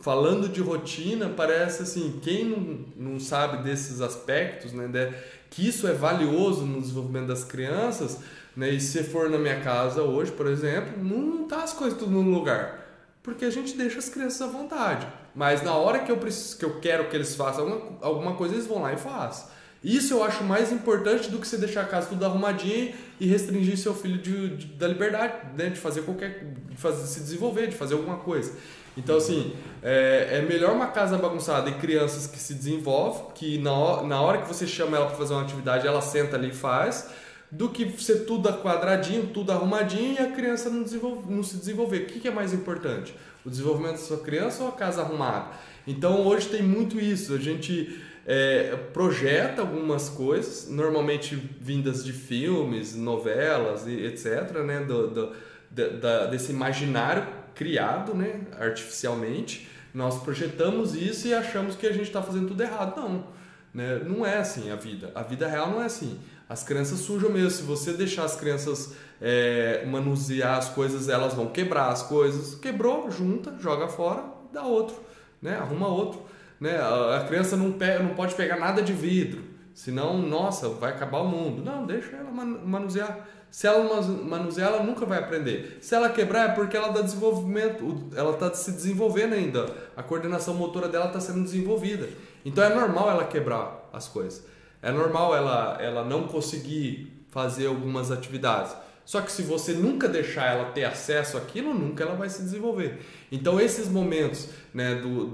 [0.00, 4.86] falando de rotina, parece assim, quem não, sabe desses aspectos, né?
[4.88, 5.12] De,
[5.50, 8.20] que isso é valioso no desenvolvimento das crianças,
[8.56, 8.70] né?
[8.70, 12.10] E se for na minha casa hoje, por exemplo, não, não tá as coisas tudo
[12.10, 12.86] no lugar
[13.26, 15.04] porque a gente deixa as crianças à vontade.
[15.34, 18.54] Mas na hora que eu preciso, que eu quero que eles façam alguma, alguma coisa,
[18.54, 19.48] eles vão lá e fazem.
[19.86, 23.78] Isso eu acho mais importante do que você deixar a casa tudo arrumadinha e restringir
[23.78, 25.68] seu filho de, de da liberdade, né?
[25.68, 28.52] de fazer qualquer, de fazer, se desenvolver, de fazer alguma coisa.
[28.96, 34.02] Então assim, é, é melhor uma casa bagunçada e crianças que se desenvolvem, que na,
[34.02, 37.08] na hora que você chama ela para fazer uma atividade, ela senta ali e faz
[37.48, 41.98] do que ser tudo quadradinho, tudo arrumadinho e a criança não, desenvolve, não se desenvolver.
[41.98, 43.14] O que, que é mais importante?
[43.44, 45.50] O desenvolvimento da sua criança ou a casa arrumada?
[45.86, 47.32] Então hoje tem muito isso.
[47.34, 54.80] A gente é, projeta algumas coisas, normalmente vindas de filmes, novelas e etc., né?
[54.80, 55.32] Do, do,
[55.70, 58.42] da, desse imaginário criado né?
[58.58, 59.68] artificialmente.
[59.94, 62.96] Nós projetamos isso e achamos que a gente está fazendo tudo errado.
[63.00, 63.26] Não,
[63.72, 64.00] né?
[64.04, 65.12] não é assim a vida.
[65.14, 66.18] A vida real não é assim.
[66.48, 67.50] As crianças sujam mesmo.
[67.50, 72.54] Se você deixar as crianças é, manusear as coisas, elas vão quebrar as coisas.
[72.56, 74.96] Quebrou, junta, joga fora, dá outro,
[75.40, 75.56] né?
[75.56, 76.26] Arruma outro.
[76.60, 76.76] Né?
[76.78, 81.28] A, criança não, pega, não pode pegar nada de vidro, senão, nossa, vai acabar o
[81.28, 81.62] mundo.
[81.62, 83.26] Não, deixa ela manusear.
[83.50, 85.78] Se ela manusear, ela nunca vai aprender.
[85.80, 89.66] Se ela quebrar, é porque ela dá desenvolvimento, ela está se desenvolvendo ainda.
[89.96, 92.08] A coordenação motora dela está sendo desenvolvida.
[92.44, 94.44] Então é normal ela quebrar as coisas.
[94.82, 98.76] É normal ela, ela não conseguir fazer algumas atividades.
[99.06, 102.98] Só que se você nunca deixar ela ter acesso àquilo, nunca ela vai se desenvolver.
[103.30, 105.28] Então esses momentos né, do,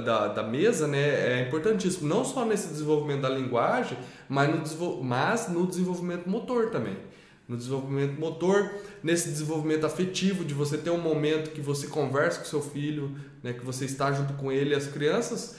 [0.00, 3.96] da, da mesa né, é importantíssimo, não só nesse desenvolvimento da linguagem,
[4.28, 6.96] mas no, mas no desenvolvimento motor também.
[7.48, 8.72] no desenvolvimento motor,
[9.04, 13.52] nesse desenvolvimento afetivo, de você ter um momento que você conversa com seu filho, né,
[13.52, 14.74] que você está junto com ele.
[14.74, 15.58] As crianças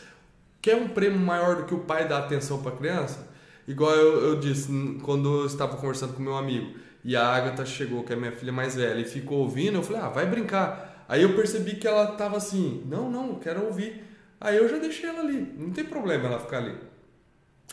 [0.61, 3.25] quer um prêmio maior do que o pai dar atenção para a criança?
[3.65, 4.67] Igual eu, eu, disse
[5.01, 8.51] quando eu estava conversando com meu amigo e a Agatha chegou, que é minha filha
[8.51, 11.05] mais velha, e ficou ouvindo, eu falei, ah, vai brincar.
[11.07, 14.03] Aí eu percebi que ela estava assim, não, não, quero ouvir.
[14.39, 16.75] Aí eu já deixei ela ali, não tem problema ela ficar ali.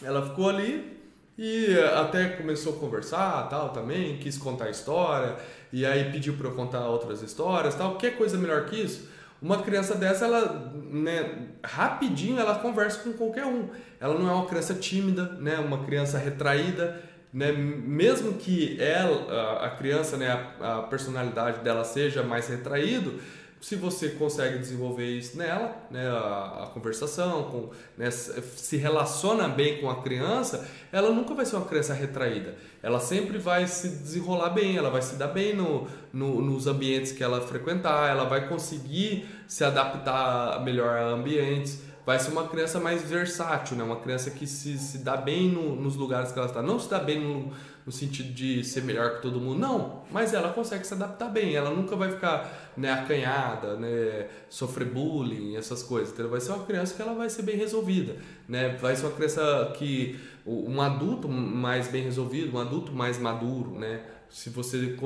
[0.03, 0.99] Ela ficou ali
[1.39, 5.37] e até começou a conversar, tal, também, quis contar a história,
[5.73, 7.97] e aí pediu para eu contar outras histórias, tal.
[7.97, 9.09] Que coisa melhor que isso?
[9.41, 13.69] Uma criança dessa, ela, né, rapidinho ela conversa com qualquer um.
[13.99, 19.71] Ela não é uma criança tímida, né, uma criança retraída, né, mesmo que ela, a
[19.71, 20.29] criança, né,
[20.61, 23.21] a, a personalidade dela seja mais retraído,
[23.61, 29.81] se você consegue desenvolver isso nela, né, a, a conversação, com, né, se relaciona bem
[29.81, 32.57] com a criança, ela nunca vai ser uma criança retraída.
[32.83, 37.13] Ela sempre vai se desenrolar bem, ela vai se dar bem no, no, nos ambientes
[37.13, 42.81] que ela frequentar, ela vai conseguir se adaptar melhor a ambientes vai ser uma criança
[42.81, 43.85] mais versátil, né?
[43.85, 46.63] Uma criança que se, se dá bem no, nos lugares que ela está.
[46.63, 47.53] Não se dá bem no,
[47.85, 50.03] no sentido de ser melhor que todo mundo, não.
[50.11, 51.55] Mas ela consegue se adaptar bem.
[51.55, 56.13] Ela nunca vai ficar né, acanhada, né, sofrer bullying, essas coisas.
[56.13, 58.17] Então, vai ser uma criança que ela vai ser bem resolvida,
[58.49, 58.77] né?
[58.81, 64.01] Vai ser uma criança que um adulto mais bem resolvido, um adulto mais maduro, né?
[64.29, 64.97] Se você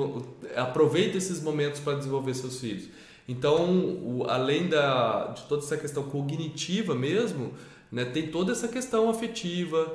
[0.55, 2.89] aproveita esses momentos para desenvolver seus filhos.
[3.27, 3.65] Então,
[4.03, 7.53] o, além da, de toda essa questão cognitiva mesmo,
[7.91, 9.93] né, tem toda essa questão afetiva,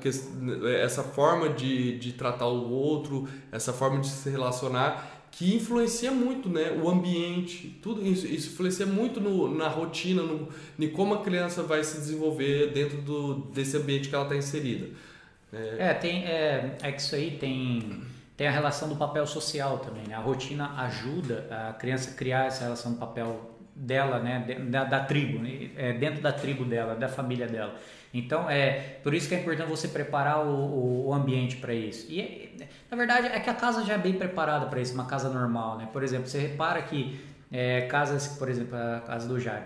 [0.00, 0.08] que,
[0.82, 6.48] essa forma de, de tratar o outro, essa forma de se relacionar, que influencia muito
[6.48, 11.22] né, o ambiente, tudo isso, isso influencia muito no, na rotina, no, em como a
[11.22, 14.88] criança vai se desenvolver dentro do, desse ambiente que ela está inserida.
[15.52, 18.02] É, é, tem, é, é que isso aí tem
[18.36, 20.14] tem a relação do papel social também, né?
[20.14, 24.40] A rotina ajuda a criança a criar essa relação do papel dela, né?
[24.70, 25.70] Da, da tribo, né?
[25.76, 27.74] é, dentro da tribo dela, da família dela.
[28.14, 32.06] Então, é por isso que é importante você preparar o, o ambiente para isso.
[32.10, 32.56] E,
[32.90, 35.78] na verdade, é que a casa já é bem preparada para isso, uma casa normal,
[35.78, 35.88] né?
[35.92, 39.64] Por exemplo, você repara que é, casas, por exemplo, a casa do Jair,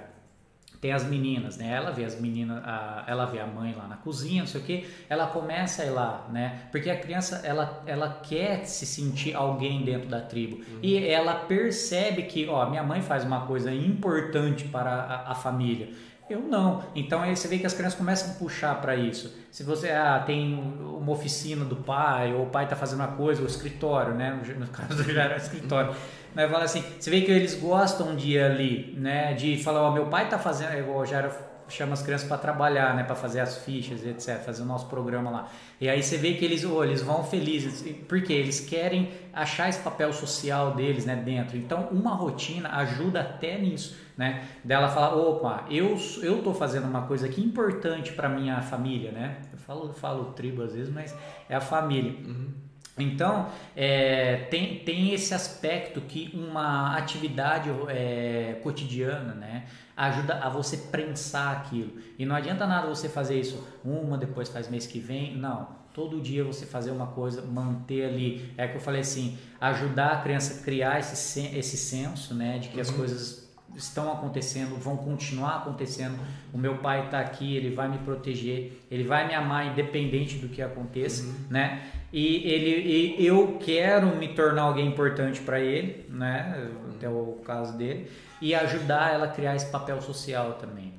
[0.87, 1.72] tem as meninas, né?
[1.72, 4.64] Ela vê as meninas, a, ela vê a mãe lá na cozinha, não sei o
[4.64, 6.61] que, ela começa a ir lá, né?
[6.70, 10.79] Porque a criança, ela, ela quer se sentir alguém dentro da tribo uhum.
[10.81, 15.88] e ela percebe que, ó, minha mãe faz uma coisa importante para a, a família.
[16.31, 16.85] Eu não.
[16.94, 19.35] Então aí você vê que as crianças começam a puxar para isso.
[19.51, 23.42] Se você ah, tem uma oficina do pai, ou o pai está fazendo uma coisa,
[23.42, 24.40] o escritório, né?
[24.57, 25.94] No caso do já era escritório
[26.37, 29.33] mas fala assim, você vê que eles gostam de ir ali, né?
[29.33, 31.31] De falar, ó, meu pai tá fazendo, é igual já era
[31.68, 35.31] chama as crianças para trabalhar, né, para fazer as fichas, etc, fazer o nosso programa
[35.31, 35.49] lá.
[35.81, 39.81] E aí você vê que eles, oh, eles vão felizes, porque eles querem achar esse
[39.81, 41.57] papel social deles, né, dentro.
[41.57, 44.44] Então, uma rotina ajuda até nisso, né?
[44.62, 49.38] Dela falar, opa, eu eu tô fazendo uma coisa aqui importante para minha família, né?
[49.53, 51.16] Eu falo falo tribo às vezes, mas
[51.49, 52.12] é a família.
[52.25, 52.65] Uhum.
[52.99, 60.77] Então, é, tem, tem esse aspecto que uma atividade é, cotidiana né, ajuda a você
[60.77, 61.93] prensar aquilo.
[62.19, 65.37] E não adianta nada você fazer isso uma, depois faz mês que vem.
[65.37, 65.69] Não.
[65.93, 68.53] Todo dia você fazer uma coisa, manter ali.
[68.57, 72.69] É que eu falei assim: ajudar a criança a criar esse, esse senso né, de
[72.69, 72.83] que uhum.
[72.83, 73.46] as coisas
[73.77, 76.19] estão acontecendo, vão continuar acontecendo.
[76.53, 80.48] O meu pai está aqui, ele vai me proteger, ele vai me amar independente do
[80.48, 81.35] que aconteça, uhum.
[81.50, 81.90] né?
[82.13, 86.71] E ele, e eu quero me tornar alguém importante para ele, né?
[86.94, 88.09] Até o caso dele
[88.40, 90.92] e ajudar ela a criar esse papel social também.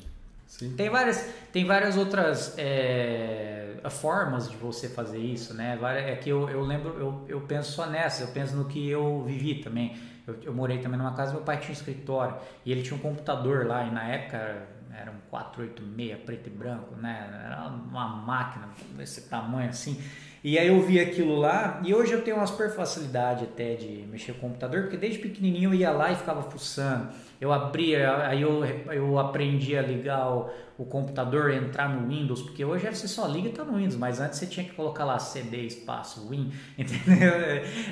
[0.48, 0.74] Sim.
[0.76, 5.78] Tem várias, tem várias outras é, formas de você fazer isso, né?
[6.08, 9.24] É que eu, eu lembro, eu, eu penso só nessa, eu penso no que eu
[9.24, 9.96] vivi também
[10.28, 13.02] eu, eu, morei também numa casa, meu pai tinha um escritório e ele tinha um
[13.02, 14.68] computador lá e na época
[15.00, 17.44] era um 486 preto e branco, né?
[17.46, 20.02] Era uma máquina desse tamanho assim.
[20.44, 24.06] E aí eu vi aquilo lá e hoje eu tenho uma super facilidade até de
[24.10, 27.10] mexer com o computador, porque desde pequenininho eu ia lá e ficava fuçando.
[27.40, 32.64] Eu abria, aí eu, eu aprendi a ligar o, o computador, entrar no Windows, porque
[32.64, 35.20] hoje você só liga e tá no Windows, mas antes você tinha que colocar lá
[35.20, 37.32] CD, espaço, Win, entendeu?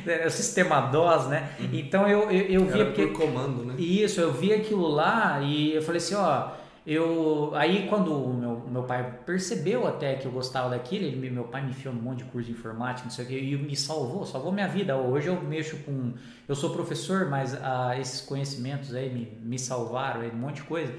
[0.08, 1.50] É o sistema DOS, né?
[1.60, 1.70] Uhum.
[1.74, 2.86] Então eu, eu, eu via...
[2.86, 3.76] Porque, por comando, né?
[3.78, 8.84] Isso, eu vi aquilo lá e eu falei assim, ó eu aí quando meu, meu
[8.84, 12.26] pai percebeu até que eu gostava daquilo, ele, meu pai me enfiou num monte de
[12.26, 14.96] curso de informática, não sei o que, e me salvou, salvou minha vida.
[14.96, 16.14] Hoje eu mexo com,
[16.48, 20.64] eu sou professor, mas ah, esses conhecimentos aí me, me salvaram, aí, um monte de
[20.64, 20.94] coisa.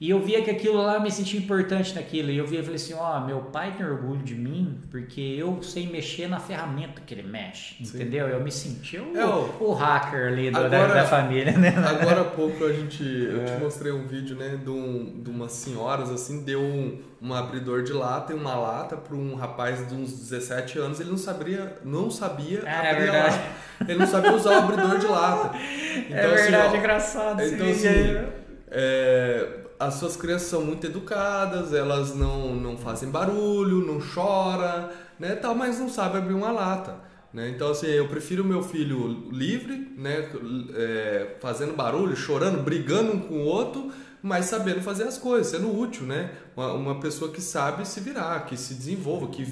[0.00, 2.30] E eu via que aquilo lá me sentia importante naquilo.
[2.30, 5.20] E eu via e falei assim: ó, oh, meu pai tem orgulho de mim porque
[5.20, 7.76] eu sei mexer na ferramenta que ele mexe.
[7.84, 7.96] Sim.
[7.96, 8.26] Entendeu?
[8.28, 11.72] Eu me senti o, é, o, o hacker ali do, agora, da, da, família, né?
[11.76, 13.04] Agora há pouco a gente.
[13.04, 13.58] Eu te é.
[13.58, 17.92] mostrei um vídeo, né, de, um, de umas senhoras assim, deu um, um abridor de
[17.92, 20.98] lata e uma lata para um rapaz de uns 17 anos.
[20.98, 23.42] Ele não sabia, não sabia é, abrir a lata.
[23.88, 25.56] Ele não sabia usar o abridor de lata.
[25.94, 27.42] É então, é verdade, assim, ó, engraçado.
[27.42, 27.88] Então, assim,
[28.68, 35.34] é, as suas crianças são muito educadas, elas não, não fazem barulho, não choram, né,
[35.34, 36.96] tal, mas não sabem abrir uma lata.
[37.32, 37.48] Né?
[37.48, 40.30] Então, assim, eu prefiro meu filho livre, né,
[40.74, 43.90] é, fazendo barulho, chorando, brigando um com o outro,
[44.22, 46.30] mas sabendo fazer as coisas, sendo útil, né?
[46.56, 49.46] Uma, uma pessoa que sabe se virar, que se desenvolva, que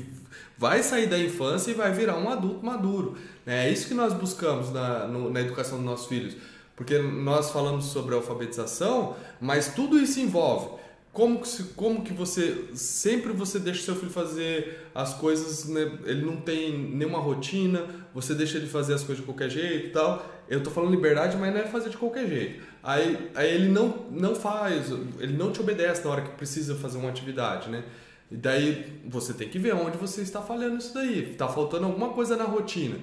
[0.56, 3.18] vai sair da infância e vai virar um adulto maduro.
[3.44, 3.66] Né?
[3.66, 6.36] É isso que nós buscamos na, no, na educação dos nossos filhos
[6.76, 13.32] porque nós falamos sobre alfabetização, mas tudo isso envolve como que, como que você sempre
[13.32, 15.98] você deixa seu filho fazer as coisas, né?
[16.06, 19.90] ele não tem nenhuma rotina, você deixa ele fazer as coisas de qualquer jeito e
[19.90, 20.26] tal.
[20.48, 22.62] Eu tô falando liberdade, mas não é fazer de qualquer jeito.
[22.82, 26.96] Aí, aí ele não, não faz, ele não te obedece na hora que precisa fazer
[26.96, 27.84] uma atividade, né?
[28.30, 31.32] E daí você tem que ver onde você está falhando isso daí.
[31.32, 32.96] Está faltando alguma coisa na rotina.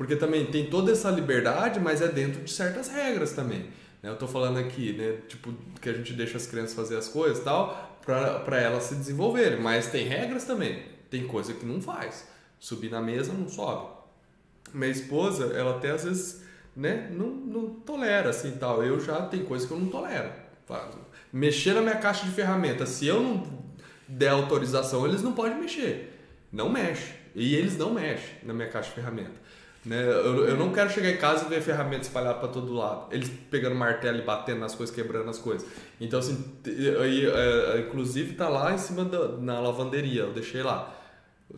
[0.00, 3.64] Porque também tem toda essa liberdade, mas é dentro de certas regras também.
[4.02, 4.08] Né?
[4.08, 5.18] Eu estou falando aqui, né?
[5.28, 8.94] Tipo, que a gente deixa as crianças fazer as coisas e tal, para elas se
[8.94, 9.60] desenvolverem.
[9.60, 10.84] Mas tem regras também.
[11.10, 12.26] Tem coisa que não faz.
[12.58, 13.90] Subir na mesa não sobe.
[14.72, 16.44] Minha esposa, ela até às vezes,
[16.74, 18.82] né, não, não tolera assim tal.
[18.82, 20.32] Eu já tem coisa que eu não tolero.
[21.30, 23.46] Mexer na minha caixa de ferramentas, se eu não
[24.08, 26.18] der autorização, eles não podem mexer.
[26.50, 27.20] Não mexe.
[27.34, 29.49] E eles não mexem na minha caixa de ferramentas.
[29.84, 30.02] Né?
[30.02, 33.06] Eu, eu não quero chegar em casa e ver ferramenta espalhada para todo lado.
[33.10, 35.66] Eles pegando martelo e batendo nas coisas, quebrando as coisas.
[36.00, 36.44] Então, assim,
[37.00, 40.94] aí, é, inclusive tá lá em cima da na lavanderia, eu deixei lá.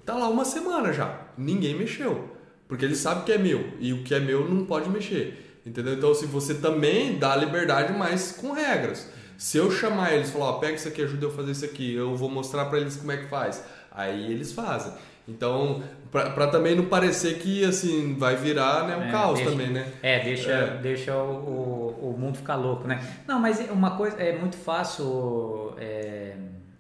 [0.04, 2.30] Tá lá uma semana já, ninguém mexeu.
[2.68, 5.60] Porque eles sabem que é meu e o que é meu não pode mexer.
[5.66, 5.94] Entendeu?
[5.94, 9.08] Então, se assim, você também dá liberdade, mas com regras.
[9.36, 11.64] Se eu chamar eles e falar, ó, pega isso aqui, ajuda eu a fazer isso
[11.64, 13.62] aqui, eu vou mostrar para eles como é que faz.
[13.90, 14.92] Aí eles fazem.
[15.26, 19.68] Então, para também não parecer que assim vai virar né, um é, caos deixa, também,
[19.68, 19.92] né?
[20.02, 20.76] É, deixa, é.
[20.78, 23.00] deixa o, o, o, mundo ficar louco, né?
[23.26, 26.34] Não, mas uma coisa é muito fácil é,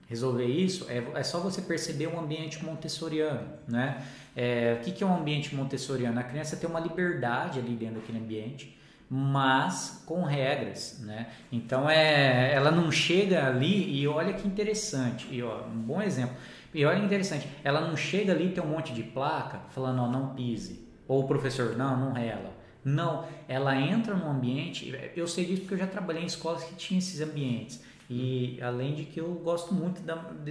[0.08, 0.86] resolver isso.
[0.90, 4.02] É, é só você perceber um ambiente montessoriano, né?
[4.34, 6.18] É, o que, que é um ambiente montessoriano?
[6.18, 8.78] A criança tem uma liberdade ali dentro daquele ambiente
[9.14, 11.26] mas com regras, né?
[11.52, 16.34] Então é, ela não chega ali e olha que interessante, e ó, um bom exemplo.
[16.74, 20.08] E olha interessante, ela não chega ali e tem um monte de placa falando, ó,
[20.08, 20.88] não pise.
[21.06, 22.52] Ou o professor, não, não rela.
[22.84, 26.74] Não, ela entra num ambiente, eu sei disso porque eu já trabalhei em escolas que
[26.74, 27.82] tinham esses ambientes.
[28.10, 30.02] E além de que eu gosto muito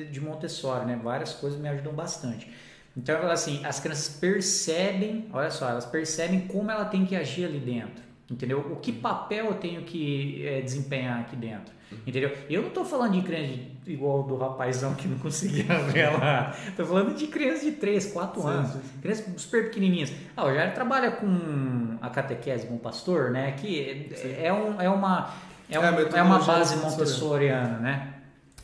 [0.09, 0.99] de Montessori, né?
[1.03, 2.49] Várias coisas me ajudam bastante.
[2.95, 7.59] Então, assim, as crianças percebem, olha só, elas percebem como ela tem que agir ali
[7.59, 8.11] dentro.
[8.32, 8.59] Entendeu?
[8.59, 11.73] O que papel eu tenho que é, desempenhar aqui dentro?
[12.07, 12.32] Entendeu?
[12.49, 13.47] Eu não estou falando de criança
[13.84, 16.55] de, igual do rapazão que não conseguia ver lá.
[16.65, 18.71] Estou falando de crianças de 3, 4 anos.
[18.71, 18.99] Sim, sim.
[19.01, 20.13] Crianças super pequenininhas.
[20.36, 23.51] Ah, o Jair trabalha com a catequese Bom Pastor, né?
[23.51, 25.34] Que é, é, um, é uma,
[25.69, 28.13] é, um, é, é uma base montessoriana, né?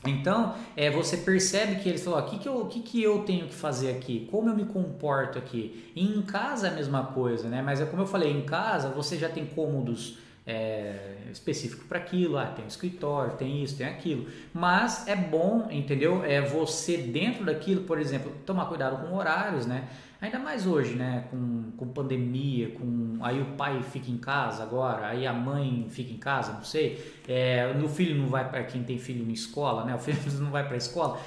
[0.05, 3.47] Então, é, você percebe que eles falam, o que, que, eu, que, que eu tenho
[3.47, 4.27] que fazer aqui?
[4.31, 5.91] Como eu me comporto aqui?
[5.95, 7.61] E em casa é a mesma coisa, né?
[7.61, 12.37] Mas é como eu falei, em casa você já tem cômodos é, específico para aquilo,
[12.37, 14.27] ah, tem um escritório, tem isso, tem aquilo.
[14.53, 16.23] Mas é bom, entendeu?
[16.23, 19.89] É você dentro daquilo, por exemplo, tomar cuidado com horários, né?
[20.19, 21.25] Ainda mais hoje, né?
[21.29, 26.11] Com, com pandemia, com aí o pai fica em casa agora, aí a mãe fica
[26.11, 26.99] em casa, não sei.
[27.27, 29.95] É, o filho não vai para quem tem filho na escola, né?
[29.95, 31.19] O filho não vai para a escola.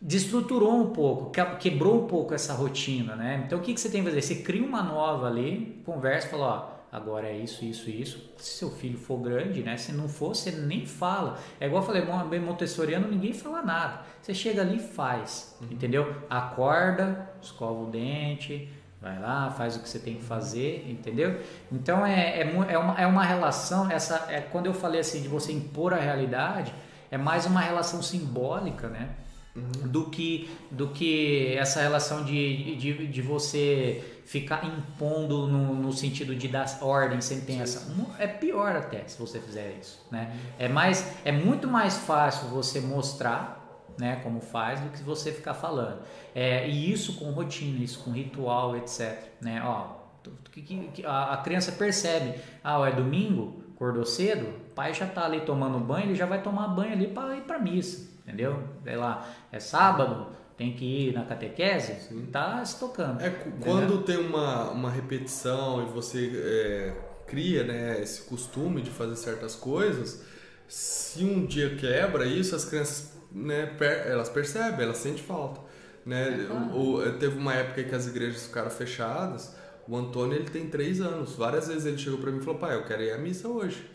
[0.00, 1.30] Destruturou um pouco,
[1.60, 3.44] quebrou um pouco essa rotina, né?
[3.46, 4.20] Então o que, que você tem que fazer?
[4.20, 8.32] Você cria uma nova ali, conversa, fala, ó agora é isso, isso, isso.
[8.36, 9.78] Se seu filho for grande, né?
[9.78, 11.38] Se não for, você nem fala.
[11.58, 14.02] É igual eu falei, bem montessoriano, ninguém fala nada.
[14.20, 15.68] Você chega ali e faz, uhum.
[15.70, 16.14] entendeu?
[16.28, 18.68] Acorda, escova o dente,
[19.00, 21.40] vai lá, faz o que você tem que fazer, entendeu?
[21.72, 25.28] Então é, é, é, uma, é uma relação, essa é quando eu falei assim de
[25.28, 26.72] você impor a realidade,
[27.10, 29.10] é mais uma relação simbólica, né?
[29.54, 29.88] Uhum.
[29.88, 36.34] Do, que, do que essa relação de, de, de você ficar impondo no, no sentido
[36.34, 37.94] de dar ordem essa.
[38.18, 40.06] É pior até se você fizer isso.
[40.10, 40.34] Né?
[40.58, 43.62] É, mais, é muito mais fácil você mostrar
[43.98, 46.00] né, como faz do que você ficar falando.
[46.34, 49.18] É, e isso com rotina, isso com ritual, etc.
[49.40, 49.62] Né?
[49.64, 50.02] Ó,
[50.50, 55.06] Que, que, que a, a, criança percebe, ah, é domingo, acordou cedo, o pai já
[55.06, 58.62] está ali tomando banho, ele já vai tomar banho ali para ir para missa, entendeu?
[58.84, 62.26] Sei lá, é sábado, tem que ir na catequese, Sim.
[62.30, 63.20] tá se tocando.
[63.20, 66.94] É, quando tem uma, uma repetição e você é,
[67.26, 70.24] cria né, esse costume de fazer certas coisas,
[70.68, 75.60] se um dia quebra isso, as crianças né, per, elas percebem, elas sentem falta.
[76.04, 76.42] Né?
[76.42, 76.78] É claro.
[76.78, 79.54] o, teve uma época que as igrejas ficaram fechadas.
[79.88, 81.34] O Antônio ele tem três anos.
[81.34, 83.88] Várias vezes ele chegou para mim e falou: pai, eu quero ir à missa hoje.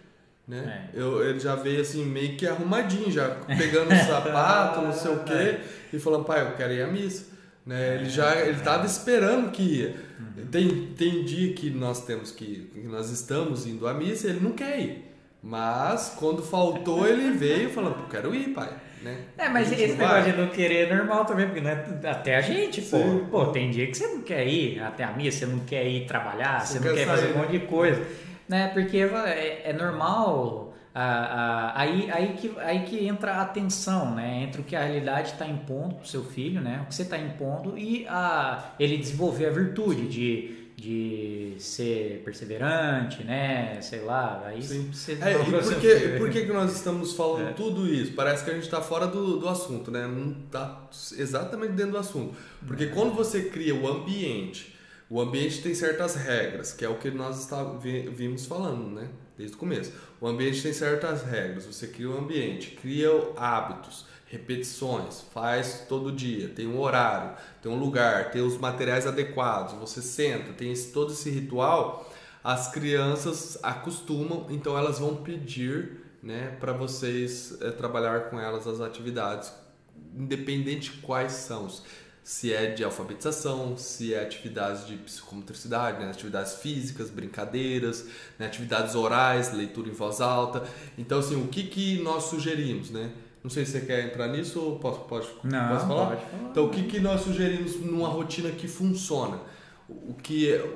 [0.48, 0.90] Né?
[0.94, 1.00] É.
[1.00, 5.24] Eu, ele já veio assim, meio que arrumadinho, já pegando o sapato, não sei o
[5.24, 5.62] quê, é.
[5.92, 7.36] e falando, pai, eu quero ir à missa.
[7.66, 7.96] Né?
[7.96, 9.96] Ele já ele estava esperando que ia.
[10.20, 10.46] Uhum.
[10.46, 14.40] Tem, tem dia que nós temos que, que nós estamos indo à missa e ele
[14.40, 15.04] não quer ir.
[15.44, 18.70] Mas quando faltou, ele veio falando, pô, quero ir, pai.
[19.04, 19.18] Né?
[19.38, 20.08] É, mas esse vai.
[20.08, 22.98] negócio de não querer é normal também, porque não é, até a gente, pô,
[23.30, 26.08] pô, tem dia que você não quer ir até a missa, você não quer ir
[26.08, 28.02] trabalhar, você, você não quer, quer fazer um monte de coisa
[28.48, 28.68] né?
[28.70, 30.74] Porque é, é normal.
[31.00, 34.44] Ah, ah, aí, aí, que, aí que entra a tensão, né?
[34.44, 36.82] Entre o que a realidade está impondo para o seu filho, né?
[36.84, 43.24] O que você está impondo e a, ele desenvolver a virtude de, de ser perseverante,
[43.24, 43.80] né?
[43.80, 44.90] Sei lá, aí Sim.
[44.92, 45.20] você...
[45.22, 47.54] É, e por, que, por que, que nós estamos falando é.
[47.54, 48.14] tudo isso?
[48.14, 50.08] Parece que a gente está fora do, do assunto, né?
[50.08, 52.36] Não está exatamente dentro do assunto.
[52.66, 52.88] Porque é.
[52.88, 54.77] quando você cria o ambiente
[55.10, 59.08] o ambiente tem certas regras, que é o que nós está, vimos falando, né?
[59.38, 59.94] Desde o começo.
[60.20, 61.66] O ambiente tem certas regras.
[61.66, 67.72] Você cria o um ambiente, cria hábitos, repetições, faz todo dia, tem um horário, tem
[67.72, 69.76] um lugar, tem os materiais adequados.
[69.76, 72.12] Você senta, tem esse, todo esse ritual.
[72.44, 78.82] As crianças acostumam, então elas vão pedir, né, para vocês é, trabalhar com elas as
[78.82, 79.54] atividades,
[80.16, 81.68] independente de quais são
[82.28, 86.12] se é de alfabetização, se é atividades de psicomotricidade, né?
[86.12, 88.06] atividades físicas, brincadeiras,
[88.38, 88.48] né?
[88.48, 90.62] atividades orais, leitura em voz alta.
[90.98, 93.14] Então, assim, o que, que nós sugerimos, né?
[93.42, 96.08] Não sei se você quer entrar nisso ou posso, pode, Não, posso falar?
[96.08, 96.50] Pode falar.
[96.52, 99.40] Então, o que, que nós sugerimos numa rotina que funciona?
[99.88, 100.70] O que é,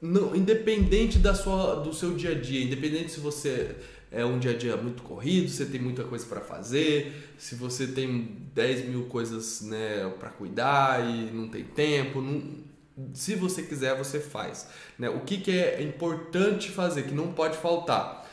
[0.00, 3.76] não, independente da sua, do seu dia a dia, independente se você
[4.14, 7.86] é um dia a dia muito corrido, você tem muita coisa para fazer, se você
[7.86, 12.64] tem 10 mil coisas né, para cuidar e não tem tempo, não,
[13.12, 14.68] se você quiser, você faz.
[14.98, 15.08] Né?
[15.08, 18.24] O que, que é importante fazer, que não pode faltar?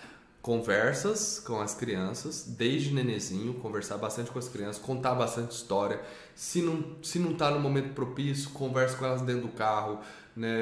[0.41, 6.01] Conversas com as crianças, desde nenezinho, conversar bastante com as crianças, contar bastante história.
[6.33, 9.99] Se não, se não tá no momento propício, converse com elas dentro do carro,
[10.35, 10.57] né?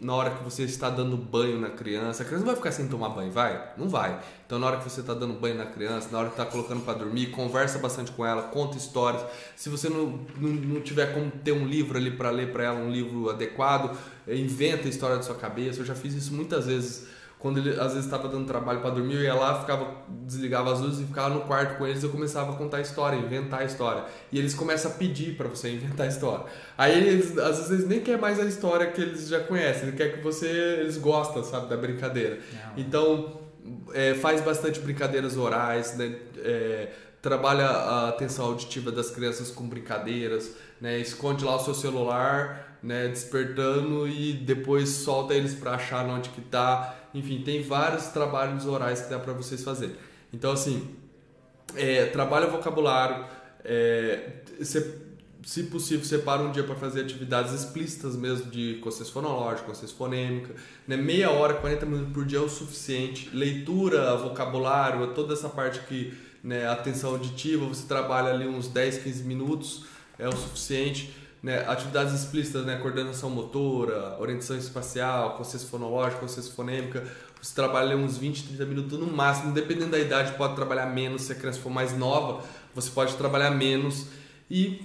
[0.00, 2.88] Na hora que você está dando banho na criança, a criança não vai ficar sem
[2.88, 3.72] tomar banho, vai?
[3.76, 4.18] Não vai.
[4.46, 6.82] Então, na hora que você está dando banho na criança, na hora que está colocando
[6.82, 9.22] para dormir, conversa bastante com ela, conta histórias.
[9.54, 12.78] Se você não, não, não tiver como ter um livro ali para ler para ela,
[12.78, 13.96] um livro adequado,
[14.26, 15.80] inventa a história da sua cabeça.
[15.80, 19.14] Eu já fiz isso muitas vezes quando ele às vezes estava dando trabalho para dormir,
[19.14, 22.52] eu ia lá, ficava, desligava as luzes e ficava no quarto com eles, eu começava
[22.52, 24.04] a contar a história, inventar a história.
[24.32, 26.46] E eles começam a pedir para você inventar a história.
[26.76, 29.94] Aí eles, às vezes eles nem querem mais a história que eles já conhecem, eles
[29.94, 32.40] querem que você, eles gostam, sabe, da brincadeira.
[32.52, 32.82] Não.
[32.82, 33.40] Então,
[33.94, 36.16] é, faz bastante brincadeiras orais, né?
[36.38, 36.88] É,
[37.22, 40.98] trabalha a atenção auditiva das crianças com brincadeiras, né?
[40.98, 43.08] Esconde lá o seu celular, né?
[43.08, 49.02] Despertando e depois solta eles para achar onde que tá enfim, tem vários trabalhos orais
[49.02, 49.96] que dá para vocês fazerem.
[50.32, 50.88] Então, assim,
[51.74, 53.24] é, trabalha vocabulário,
[53.64, 55.00] é, se,
[55.42, 60.54] se possível, separa um dia para fazer atividades explícitas mesmo de consciência fonológica, consciência fonêmica.
[60.86, 60.96] Né?
[60.96, 63.30] Meia hora, 40 minutos por dia é o suficiente.
[63.32, 66.12] Leitura, vocabulário, toda essa parte que,
[66.44, 69.86] né, atenção auditiva, você trabalha ali uns 10, 15 minutos,
[70.18, 77.04] é o suficiente né, atividades explícitas, né, coordenação motora, orientação espacial, consciência fonológica, consciência fonêmica,
[77.40, 81.32] você trabalha uns 20, 30 minutos no máximo, dependendo da idade, pode trabalhar menos, se
[81.32, 82.42] a criança for mais nova,
[82.74, 84.06] você pode trabalhar menos
[84.50, 84.82] e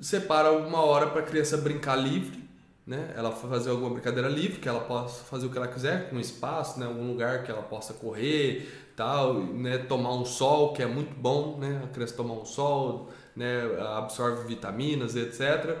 [0.00, 2.42] separa uma hora para a criança brincar livre,
[2.86, 3.12] né?
[3.14, 6.80] Ela fazer alguma brincadeira livre, que ela possa fazer o que ela quiser, com espaço,
[6.80, 6.86] né?
[6.86, 9.78] Algum lugar que ela possa correr, tal, né?
[9.78, 11.82] Tomar um sol, que é muito bom, né?
[11.84, 13.62] A criança tomar um sol, né,
[13.96, 15.76] absorve vitaminas, etc.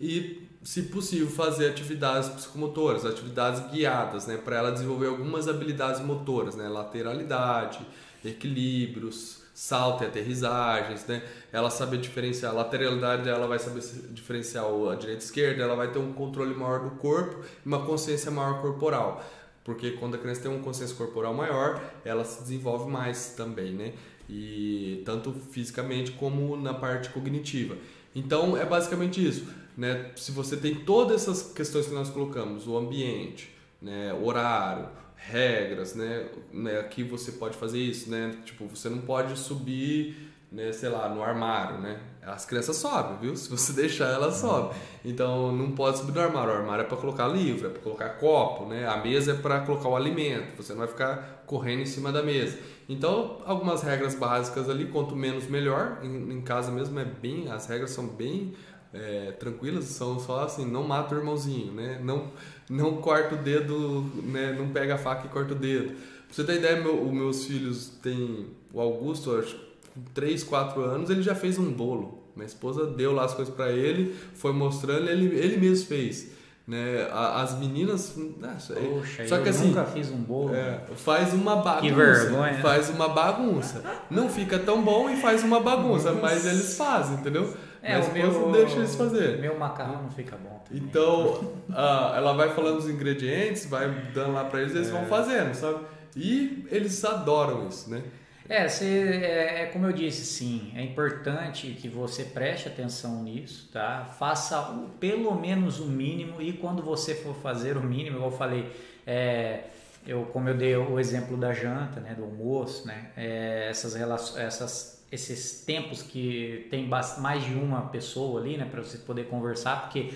[0.00, 6.54] E, se possível, fazer atividades psicomotoras, atividades guiadas, né, para ela desenvolver algumas habilidades motoras,
[6.54, 7.80] né, lateralidade,
[8.24, 11.22] equilíbrios, salto e aterrissagens, né?
[11.52, 15.76] Ela saber diferenciar a lateralidade, ela vai saber diferenciar a direita e a esquerda, ela
[15.76, 19.22] vai ter um controle maior do corpo e uma consciência maior corporal.
[19.62, 23.92] Porque quando a criança tem uma consciência corporal maior, ela se desenvolve mais também, né?
[24.30, 27.76] E tanto fisicamente como na parte cognitiva.
[28.14, 29.46] Então é basicamente isso.
[29.76, 33.50] né, se você tem todas essas questões que nós colocamos, o ambiente,
[33.80, 39.38] né, horário, regras, né, né, aqui você pode fazer isso, né, tipo, você não pode
[39.38, 42.00] subir né, sei lá, no armário, né?
[42.22, 43.36] As crianças sobem, viu?
[43.36, 44.76] Se você deixar, elas sobem.
[45.04, 46.52] Então não pode subir no armário.
[46.52, 48.86] O armário é para colocar livro, é para colocar copo, né?
[48.86, 50.56] A mesa é para colocar o alimento.
[50.56, 52.58] Você não vai ficar correndo em cima da mesa.
[52.88, 55.98] Então, algumas regras básicas ali, quanto menos melhor.
[56.02, 58.54] Em, em casa mesmo é bem, as regras são bem
[58.92, 62.00] é, tranquilas, são só assim, não mata o irmãozinho, né?
[62.02, 62.30] Não,
[62.68, 64.52] não corta o dedo, né?
[64.52, 65.94] Não pega a faca e corta o dedo.
[65.94, 69.69] Pra você ter ideia, meu, os meus filhos têm o Augusto, acho
[70.14, 72.20] 3, 4 anos, ele já fez um bolo.
[72.34, 76.30] Minha esposa deu lá as coisas para ele, foi mostrando, ele, ele mesmo fez.
[76.66, 77.08] Né?
[77.12, 78.16] As meninas.
[78.38, 80.54] Nossa, Poxa, só que eu assim, nunca fiz um bolo.
[80.54, 81.80] É, faz uma bagunça.
[81.80, 82.58] Que vergonha.
[82.60, 84.04] Faz uma bagunça.
[84.08, 87.52] Não fica tão bom e faz uma bagunça, mas eles fazem, entendeu?
[87.82, 89.38] É, mas o meu, deixa eles fazer.
[89.40, 90.62] Meu macarrão não fica bom.
[90.64, 90.82] Também.
[90.82, 94.92] Então, ela vai falando os ingredientes, vai dando lá para eles, eles é.
[94.92, 95.80] vão fazendo, sabe?
[96.14, 98.02] E eles adoram isso, né?
[98.50, 103.70] É, você, é, é, como eu disse, sim, é importante que você preste atenção nisso,
[103.72, 104.04] tá?
[104.18, 108.36] Faça o, pelo menos o mínimo e quando você for fazer o mínimo, igual eu
[108.36, 108.68] falei,
[109.06, 109.66] é,
[110.04, 114.42] eu, como eu dei o exemplo da janta, né, do almoço, né, é, essas relações,
[114.42, 119.82] essas, esses tempos que tem mais de uma pessoa ali, né, para você poder conversar,
[119.82, 120.12] porque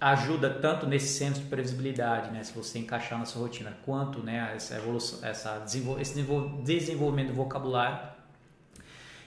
[0.00, 4.52] ajuda tanto nesse senso de previsibilidade, né, se você encaixar na sua rotina, quanto né,
[4.54, 6.20] essa evolução, essa desenvol esse
[6.62, 7.98] desenvolvimento do vocabulário.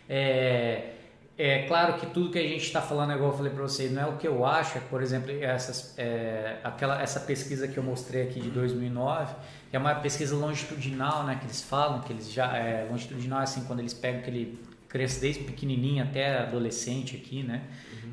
[0.09, 0.91] É,
[1.37, 4.01] é claro que tudo que a gente está falando, igual eu falei para vocês, não
[4.01, 4.79] é o que eu acho.
[4.81, 9.35] Por exemplo, essas, é, aquela, essa pesquisa que eu mostrei aqui de 2009
[9.71, 13.79] é uma pesquisa longitudinal, né, que eles falam que eles já é, longitudinal assim quando
[13.81, 17.63] eles pegam aquele cresce desde pequenininho até adolescente aqui, né?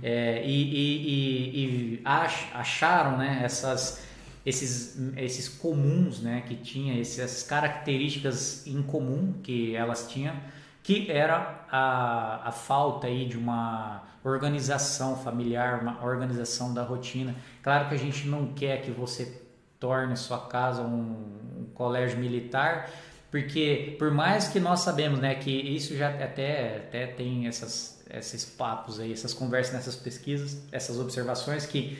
[0.05, 4.05] é, e, e, e, acharam né, essas,
[4.45, 10.37] esses, esses comuns né, que tinha, essas características em comum que elas tinham,
[10.83, 17.35] que era a, a falta aí de uma organização familiar, uma organização da rotina.
[17.62, 19.41] Claro que a gente não quer que você
[19.81, 22.91] torne sua casa um, um colégio militar,
[23.35, 28.45] porque por mais que nós sabemos né, que isso já até, até tem essas esses
[28.45, 31.99] papos aí, essas conversas nessas pesquisas, essas observações que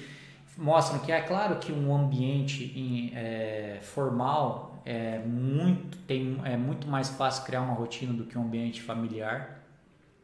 [0.57, 6.87] mostram que é claro que um ambiente em, é, formal é muito tem é muito
[6.87, 9.64] mais fácil criar uma rotina do que um ambiente familiar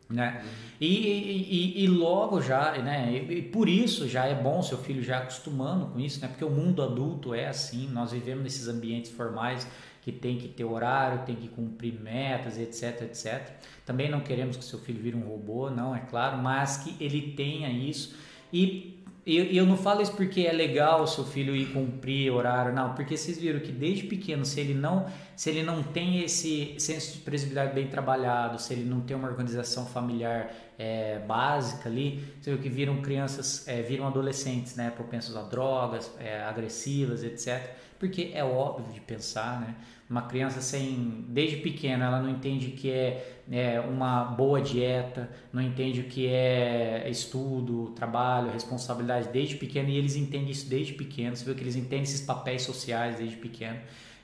[0.08, 0.40] né?
[0.42, 0.50] Uhum.
[0.80, 3.12] E, e, e, logo já, né?
[3.12, 6.26] E, por isso já é bom seu filho já acostumando com isso, né?
[6.26, 9.68] Porque o mundo adulto é assim, nós vivemos nesses ambientes formais
[10.02, 13.50] que tem que ter horário, tem que cumprir metas, etc, etc.
[13.84, 17.32] Também não queremos que seu filho vire um robô, não, é claro, mas que ele
[17.32, 18.16] tenha isso.
[18.52, 22.72] E e eu não falo isso porque é legal o seu filho ir cumprir horário,
[22.72, 26.74] não, porque vocês viram que desde pequeno, se ele não, se ele não tem esse
[26.78, 32.24] senso de previsibilidade bem trabalhado, se ele não tem uma organização familiar é, básica ali,
[32.40, 37.78] você viu que viram crianças, é, viram adolescentes, né, propensos a drogas, é, agressivas, etc
[38.00, 39.76] porque é óbvio de pensar, né?
[40.08, 45.30] Uma criança sem, desde pequena, ela não entende o que é, é uma boa dieta,
[45.52, 50.94] não entende o que é estudo, trabalho, responsabilidade desde pequeno e eles entendem isso desde
[50.94, 51.36] pequeno.
[51.36, 53.78] Você vê que eles entendem esses papéis sociais desde pequeno.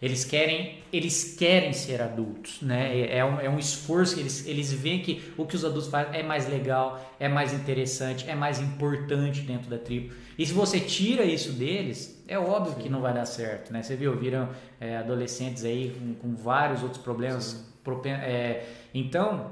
[0.06, 2.96] Eles querem, eles querem ser adultos, né?
[2.96, 6.20] É, é um, é um esforço, eles, eles veem que o que os adultos fazem
[6.20, 10.14] é mais legal, é mais interessante, é mais importante dentro da tribo.
[10.38, 12.82] E se você tira isso deles, é óbvio Sim.
[12.82, 13.82] que não vai dar certo, né?
[13.82, 14.48] Você viu, viram
[14.80, 17.68] é, adolescentes aí com, com, vários outros problemas.
[18.04, 19.50] É, então,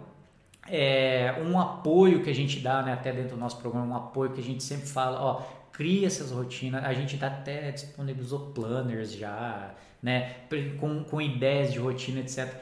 [0.68, 4.30] é, um apoio que a gente dá, né, até dentro do nosso programa, um apoio
[4.30, 5.42] que a gente sempre fala, ó,
[5.74, 10.36] cria essas rotinas, a gente tá até disponibilizou planners já, né,
[10.80, 12.54] com, com ideias de rotina, etc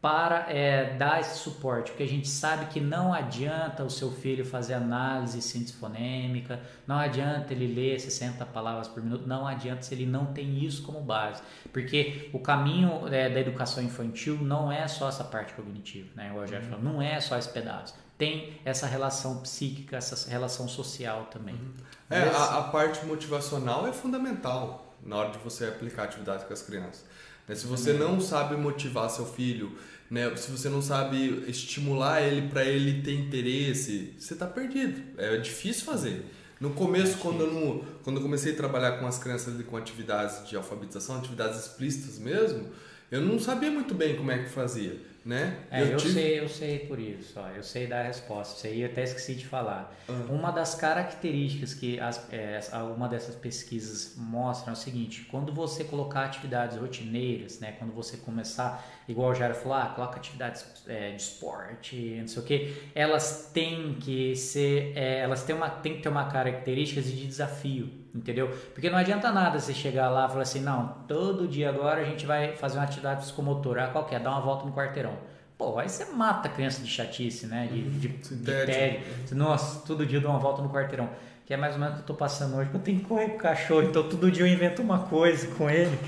[0.00, 4.44] para é, dar esse suporte, porque a gente sabe que não adianta o seu filho
[4.44, 9.94] fazer análise síntese fonêmica, não adianta ele ler 60 palavras por minuto, não adianta se
[9.94, 11.42] ele não tem isso como base,
[11.72, 16.30] porque o caminho é, da educação infantil não é só essa parte cognitiva, né?
[16.32, 21.24] O Rogério falou, não é só esse pedaço, tem essa relação psíquica, essa relação social
[21.24, 21.56] também.
[21.56, 21.72] Uhum.
[22.10, 26.62] É, a, a parte motivacional é fundamental na hora de você aplicar atividade com as
[26.62, 27.04] crianças.
[27.46, 27.54] Né?
[27.54, 29.72] Se você não sabe motivar seu filho,
[30.10, 30.34] né?
[30.36, 35.02] se você não sabe estimular ele para ele ter interesse, você está perdido.
[35.18, 36.24] É difícil fazer.
[36.60, 39.76] No começo, é quando, eu não, quando eu comecei a trabalhar com as crianças com
[39.76, 42.66] atividades de alfabetização, atividades explícitas mesmo,
[43.10, 44.96] eu não sabia muito bem como é que fazia.
[45.24, 45.58] né?
[45.70, 46.14] É, eu, eu tive...
[46.14, 48.56] sei, eu sei por isso, ó, eu sei dar a resposta.
[48.56, 49.94] Isso aí eu até esqueci de falar.
[50.08, 50.36] Uhum.
[50.36, 52.60] Uma das características que as, é,
[52.96, 58.16] uma dessas pesquisas mostram é o seguinte: quando você colocar atividades rotineiras, né, quando você
[58.16, 62.74] começar, igual o Jairo falou, ah, coloca atividades é, de esporte, não sei o que,
[62.94, 67.90] elas têm que ser, é, elas têm uma, têm que ter uma característica de desafio,
[68.18, 68.48] entendeu?
[68.74, 72.04] Porque não adianta nada você chegar lá e falar assim, não, todo dia agora a
[72.04, 74.18] gente vai fazer uma atividade psicomotora, qual que é?
[74.18, 75.12] Dar uma volta no quarteirão.
[75.56, 77.66] Pô, aí você mata a criança de chatice, né?
[77.66, 77.90] De, uhum.
[77.90, 79.02] de, de tédio.
[79.32, 81.08] Nossa, todo dia eu dou uma volta no quarteirão.
[81.44, 82.70] Que é mais ou menos o que eu tô passando hoje.
[82.72, 85.68] Eu tenho que correr com o cachorro, então todo dia eu invento uma coisa com
[85.68, 85.98] ele.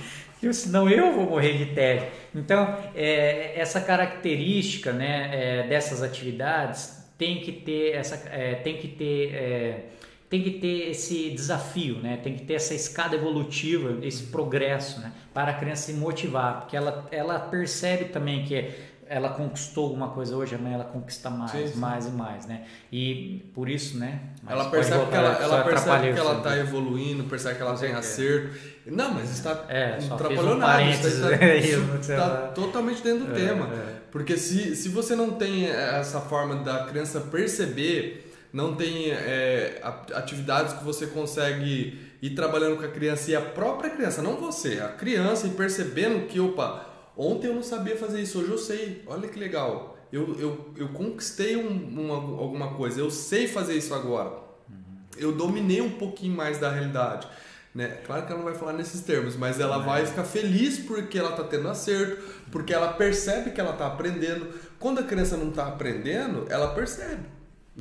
[0.43, 2.09] Eu, senão eu vou morrer de tédio.
[2.35, 8.29] Então, é, essa característica né, é, dessas atividades tem que ter essa.
[8.29, 9.97] É, tem que ter.
[10.31, 12.17] Tem que ter esse desafio, né?
[12.17, 15.13] tem que ter essa escada evolutiva, esse progresso, né?
[15.35, 18.71] para a criança se motivar, porque ela, ela percebe também que
[19.11, 21.79] ela conquistou alguma coisa hoje, amanhã ela conquista mais, sim, sim.
[21.81, 22.65] mais e mais, né?
[22.93, 24.21] E por isso, né?
[24.49, 28.57] ela percebe que ela, ela percebe que ela está evoluindo, percebe que ela tem acerto.
[28.87, 30.83] Não, mas está é, não atrapalhou um nada.
[30.85, 33.67] Está, está, está totalmente dentro do é, tema.
[33.75, 33.97] É.
[34.13, 39.81] Porque se, se você não tem essa forma da criança perceber, não tem é,
[40.15, 44.81] atividades que você consegue ir trabalhando com a criança e a própria criança, não você,
[44.81, 46.91] a criança e percebendo que, opa,
[47.23, 49.03] Ontem eu não sabia fazer isso, hoje eu sei.
[49.07, 49.99] Olha que legal.
[50.11, 54.31] Eu, eu, eu conquistei um, uma, alguma coisa, eu sei fazer isso agora.
[54.31, 54.97] Uhum.
[55.19, 57.29] Eu dominei um pouquinho mais da realidade.
[57.75, 57.99] Né?
[58.07, 59.85] Claro que ela não vai falar nesses termos, mas ela é.
[59.85, 62.21] vai ficar feliz porque ela está tendo acerto,
[62.51, 64.49] porque ela percebe que ela está aprendendo.
[64.79, 67.27] Quando a criança não está aprendendo, ela percebe,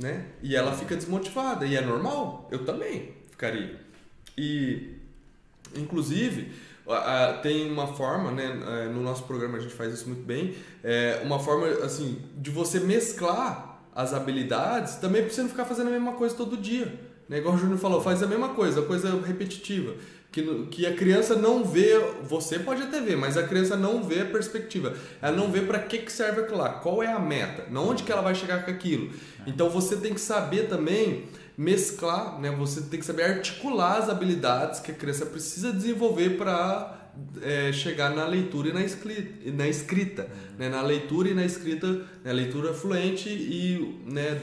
[0.00, 0.26] né?
[0.42, 2.48] E ela fica desmotivada e é normal.
[2.50, 3.80] Eu também ficaria.
[4.36, 4.96] E,
[5.76, 6.52] inclusive,
[7.42, 11.20] tem uma forma, né, é, no nosso programa a gente faz isso muito bem, é
[11.24, 15.90] uma forma assim de você mesclar as habilidades também para você não ficar fazendo a
[15.90, 16.98] mesma coisa todo dia.
[17.28, 17.38] Né?
[17.38, 19.94] Igual o Júnior falou, faz a mesma coisa, coisa repetitiva.
[20.32, 24.20] Que, que a criança não vê, você pode até ver, mas a criança não vê
[24.20, 24.94] a perspectiva.
[25.20, 28.04] Ela não vê para que, que serve aquilo lá, qual é a meta, não onde
[28.04, 29.12] que ela vai chegar com aquilo.
[29.44, 31.24] Então você tem que saber também
[31.58, 32.50] mesclar, né?
[32.52, 36.99] Você tem que saber articular as habilidades que a criança precisa desenvolver para
[37.42, 40.58] é, chegar na leitura e na escrita, na escrita uhum.
[40.58, 40.68] né?
[40.68, 41.86] na leitura e na escrita,
[42.24, 42.32] né?
[42.32, 44.40] leitura fluente e né?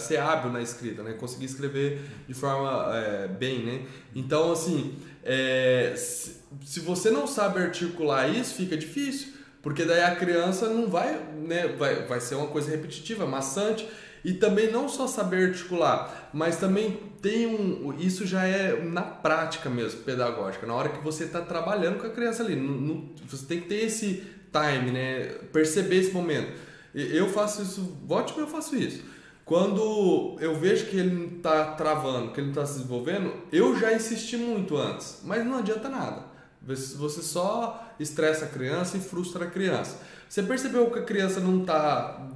[0.00, 1.12] ser hábil na escrita, né?
[1.14, 3.82] conseguir escrever de forma é, bem, né?
[4.14, 9.32] Então, assim, é, se, se você não sabe articular isso, fica difícil,
[9.62, 11.68] porque daí a criança não vai, né?
[11.78, 13.88] Vai, vai ser uma coisa repetitiva, maçante.
[14.24, 17.94] E também não só saber articular, mas também tem um.
[17.98, 20.66] Isso já é na prática mesmo, pedagógica.
[20.66, 22.54] Na hora que você está trabalhando com a criança ali.
[22.54, 25.24] No, no, você tem que ter esse time, né?
[25.52, 26.52] Perceber esse momento.
[26.94, 29.02] Eu faço isso, ótimo, eu faço isso.
[29.44, 34.36] Quando eu vejo que ele está travando, que ele está se desenvolvendo, eu já insisti
[34.36, 36.26] muito antes, mas não adianta nada.
[36.64, 39.98] Você só estressa a criança e frustra a criança.
[40.28, 42.28] Você percebeu que a criança não está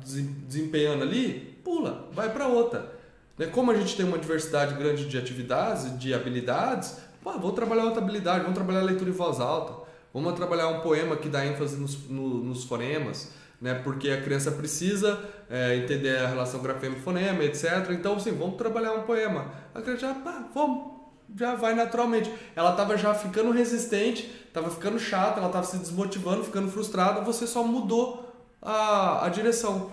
[0.48, 1.55] desempenhando ali?
[1.66, 2.92] Pula, vai para outra.
[3.36, 3.46] Né?
[3.46, 8.00] Como a gente tem uma diversidade grande de atividades, de habilidades, pô, vou trabalhar outra
[8.00, 9.82] habilidade, vamos trabalhar leitura em voz alta,
[10.14, 13.74] vamos trabalhar um poema que dá ênfase nos, no, nos fonemas, né?
[13.82, 15.18] porque a criança precisa
[15.50, 17.90] é, entender a relação grafema e fonema, etc.
[17.90, 19.50] Então, assim, vamos trabalhar um poema.
[19.74, 20.92] A criança já, pá, vamos,
[21.36, 22.32] já vai naturalmente.
[22.54, 27.44] Ela estava já ficando resistente, estava ficando chata, ela estava se desmotivando, ficando frustrada, você
[27.44, 29.90] só mudou a, a direção.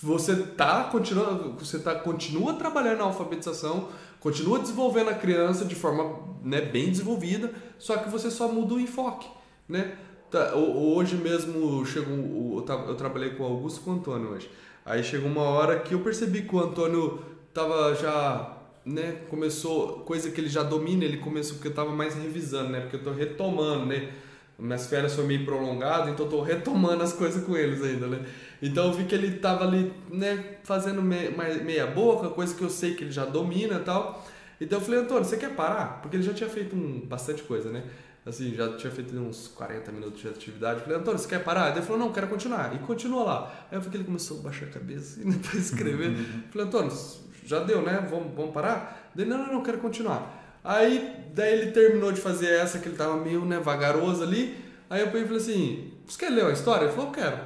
[0.00, 3.88] Você tá continuando, você tá continua trabalhando na alfabetização,
[4.20, 8.80] continua desenvolvendo a criança de forma né, bem desenvolvida, só que você só muda o
[8.80, 9.28] enfoque,
[9.68, 9.96] né?
[10.30, 14.48] Tá, hoje mesmo chegou, eu trabalhei com o Augusto e com o Antônio hoje.
[14.84, 17.20] Aí chegou uma hora que eu percebi que o Antônio
[17.52, 22.14] tava já, né, começou, coisa que ele já domina, ele começou porque eu tava mais
[22.14, 22.80] revisando, né?
[22.82, 24.12] Porque eu tô retomando, né?
[24.58, 28.26] Minhas férias foi meio prolongado, então eu tô retomando as coisas com eles ainda, né?
[28.60, 32.70] Então eu vi que ele tava ali, né, fazendo meia, meia boca, coisa que eu
[32.70, 34.26] sei que ele já domina e tal.
[34.60, 36.00] Então eu falei, Antônio, você quer parar?
[36.02, 37.84] Porque ele já tinha feito um, bastante coisa, né?
[38.26, 40.80] Assim, já tinha feito uns 40 minutos de atividade.
[40.80, 41.70] Eu falei, Antônio, você quer parar?
[41.70, 42.74] Ele falou, não, quero continuar.
[42.74, 43.66] E continuou lá.
[43.70, 46.10] Aí eu vi que ele começou a baixar a cabeça assim, para escrever.
[46.10, 46.92] eu falei, Antônio,
[47.44, 48.06] já deu, né?
[48.10, 49.10] Vamos, vamos parar?
[49.16, 50.58] Ele, não, não, não, quero continuar.
[50.62, 54.56] Aí, daí ele terminou de fazer essa, que ele tava meio, né, vagaroso ali.
[54.90, 56.84] Aí eu falei assim, você quer ler uma história?
[56.84, 57.38] Ele falou, quero.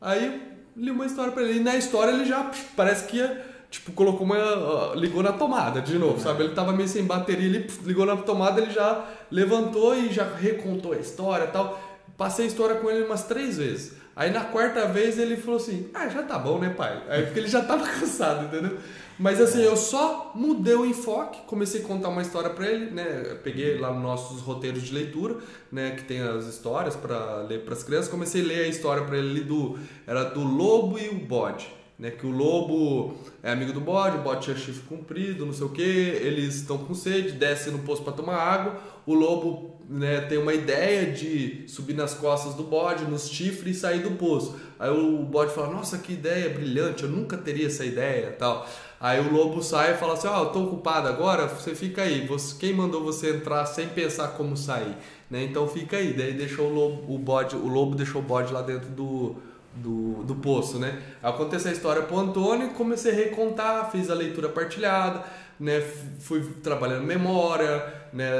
[0.00, 0.49] Aí
[0.80, 1.60] li uma história para ele.
[1.60, 4.94] E na história ele já parece que ia, tipo, colocou uma.
[4.94, 6.44] ligou na tomada de novo, sabe?
[6.44, 10.92] Ele tava meio sem bateria, ele ligou na tomada, ele já levantou e já recontou
[10.92, 11.78] a história e tal.
[12.16, 14.00] Passei a história com ele umas três vezes.
[14.16, 17.02] Aí na quarta vez ele falou assim: Ah, já tá bom, né, pai?
[17.08, 18.78] Aí porque ele já tava cansado, entendeu?
[19.20, 23.36] Mas assim, eu só mudei o enfoque, comecei a contar uma história para ele, né?
[23.44, 25.36] peguei lá nos nossos roteiros de leitura,
[25.70, 29.04] né, que tem as histórias para ler para as crianças, comecei a ler a história
[29.04, 32.10] para ele do era do lobo e o bode, né?
[32.10, 35.68] Que o lobo é amigo do bode, o bode tinha chifre comprido, não sei o
[35.68, 40.38] que, eles estão com sede, descem no poço para tomar água, o lobo né, tem
[40.38, 44.58] uma ideia de subir nas costas do bode, nos chifres e sair do poço.
[44.78, 48.66] Aí o bode fala: Nossa, que ideia brilhante, eu nunca teria essa ideia, tal.
[49.00, 52.02] Aí o lobo sai e fala assim: Ó, oh, eu tô ocupado agora, você fica
[52.02, 52.26] aí.
[52.26, 54.96] Você, quem mandou você entrar sem pensar como sair?
[55.28, 55.42] Né?
[55.42, 56.12] Então fica aí.
[56.12, 59.36] Daí deixou o lobo, o bode, o lobo deixou o bode lá dentro do,
[59.74, 61.00] do, do poço, né?
[61.22, 65.24] Aconteceu a história pro Antônio, comecei a recontar, fiz a leitura partilhada,
[65.58, 65.80] né?
[66.20, 68.30] Fui trabalhando memória, né?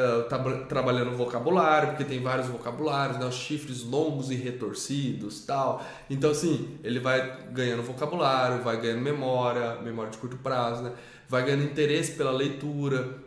[0.69, 3.27] trabalhando vocabulário, porque tem vários vocabulários, né?
[3.27, 5.85] Os chifres longos e retorcidos, tal.
[6.09, 10.93] Então assim, ele vai ganhando vocabulário, vai ganhando memória, memória de curto prazo, né?
[11.29, 13.19] Vai ganhando interesse pela leitura,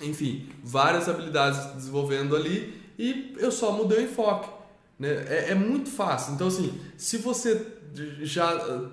[0.00, 4.48] enfim, várias habilidades desenvolvendo ali e eu só mudei o enfoque,
[4.98, 5.08] né?
[5.28, 6.34] É, é muito fácil.
[6.34, 7.66] Então assim, se você
[8.22, 8.90] já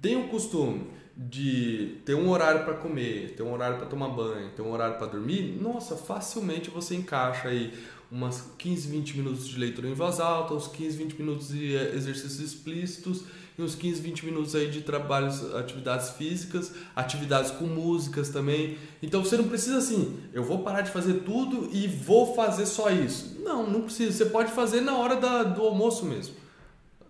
[0.00, 0.86] tem o costume
[1.16, 4.96] de ter um horário para comer, ter um horário para tomar banho, ter um horário
[4.98, 7.72] para dormir, nossa, facilmente você encaixa aí
[8.10, 11.94] umas 15, 20 minutos de leitura em voz alta, uns 15, 20 minutos de eh,
[11.94, 13.24] exercícios explícitos
[13.58, 18.78] e uns 15, 20 minutos aí de trabalhos, atividades físicas, atividades com músicas também.
[19.02, 22.88] Então você não precisa assim, eu vou parar de fazer tudo e vou fazer só
[22.90, 23.40] isso.
[23.42, 24.12] Não, não precisa.
[24.12, 26.36] Você pode fazer na hora da, do almoço mesmo.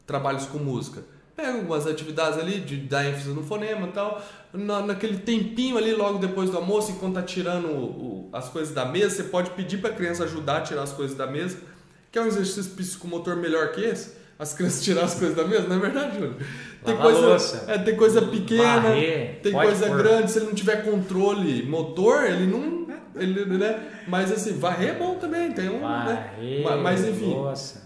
[0.07, 1.05] Trabalhos com música
[1.39, 4.21] pega algumas atividades ali de dar ênfase no fonema e tal,
[4.53, 8.75] na, naquele tempinho ali logo depois do almoço, enquanto tá tirando o, o, as coisas
[8.75, 11.59] da mesa, você pode pedir para a criança ajudar a tirar as coisas da mesa,
[12.11, 14.18] que é um exercício psicomotor melhor que esse.
[14.39, 16.37] As crianças tirar as coisas da mesa, não é verdade, Júlio?
[16.85, 20.31] Tem coisa, é, tem coisa pequena, Varrer, tem coisa grande.
[20.31, 22.87] Se ele não tiver controle motor, ele não
[23.17, 23.81] ele, né?
[24.07, 25.81] Mas assim, varrer é bom também, tem um.
[25.81, 25.81] Né?
[25.81, 26.83] Varrer, né?
[26.83, 27.37] Mas enfim.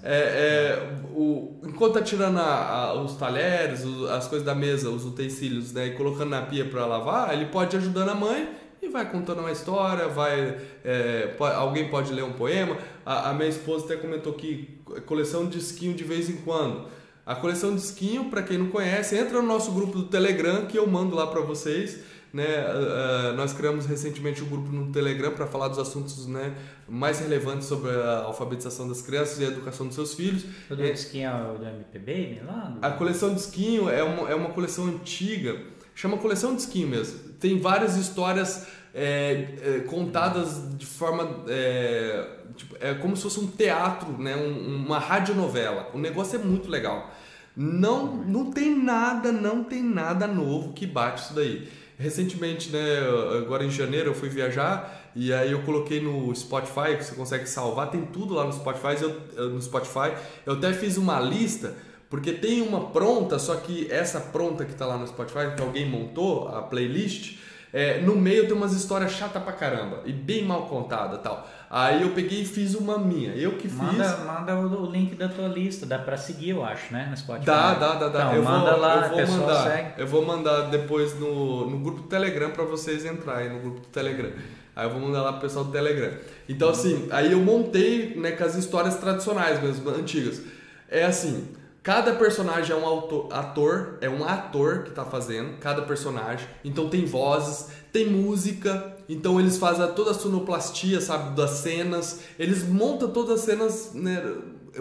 [0.02, 5.04] É, é, o, enquanto tá tirando a, a, os talheres, as coisas da mesa, os
[5.04, 5.86] utensílios, né?
[5.86, 8.48] E colocando na pia para lavar, ele pode ir ajudando a mãe
[8.82, 10.58] e vai contando uma história, vai.
[10.84, 12.76] É, alguém pode ler um poema.
[13.06, 16.88] A, a, minha esposa até comentou que coleção de esquinho de vez em quando.
[17.24, 20.76] A coleção de esquinho, para quem não conhece, entra no nosso grupo do Telegram que
[20.76, 22.00] eu mando lá para vocês.
[22.32, 26.54] Né, uh, nós criamos recentemente um grupo no Telegram para falar dos assuntos né,
[26.88, 30.46] mais relevantes sobre a alfabetização das crianças e a educação dos seus filhos.
[30.70, 32.78] O do é, Esquinho é o do MP lá?
[32.80, 35.60] A coleção de Esquinho é uma, é uma coleção antiga,
[35.94, 37.18] chama coleção de Esquinho mesmo.
[37.40, 41.44] Tem várias histórias é, é, contadas de forma.
[41.48, 45.90] É, tipo, é como se fosse um teatro, né, um, uma radionovela.
[45.94, 47.10] O negócio é muito legal.
[47.56, 51.68] Não, não tem nada, não tem nada novo que bate isso daí.
[51.98, 52.98] Recentemente, né,
[53.38, 57.46] agora em janeiro eu fui viajar e aí eu coloquei no Spotify, que você consegue
[57.46, 60.14] salvar, tem tudo lá no Spotify, eu, no Spotify.
[60.46, 61.76] Eu até fiz uma lista,
[62.12, 65.88] porque tem uma pronta, só que essa pronta que está lá no Spotify, que alguém
[65.88, 67.38] montou, a playlist,
[67.72, 71.48] é, no meio tem umas histórias chatas pra caramba e bem mal contada tal.
[71.70, 73.32] Aí eu peguei e fiz uma minha.
[73.32, 73.72] Eu que fiz.
[73.72, 77.06] Manda, manda o link da tua lista, dá pra seguir, eu acho, né?
[77.08, 77.46] No Spotify.
[77.46, 78.24] Dá, dá, dá, dá.
[78.26, 79.62] Então, eu manda vou, lá, eu vou mandar.
[79.62, 79.92] Segue.
[79.96, 83.86] Eu vou mandar depois no, no grupo do Telegram pra vocês entrarem no grupo do
[83.86, 84.32] Telegram.
[84.76, 86.12] Aí eu vou mandar lá pro pessoal do Telegram.
[86.46, 90.42] Então, assim, aí eu montei né, com as histórias tradicionais mesmo, antigas.
[90.90, 91.48] É assim,
[91.82, 96.46] Cada personagem é um autor, ator, é um ator que está fazendo, cada personagem.
[96.64, 102.20] Então tem vozes, tem música, então eles fazem toda a sonoplastia, sabe, das cenas.
[102.38, 104.22] Eles montam todas as cenas, né?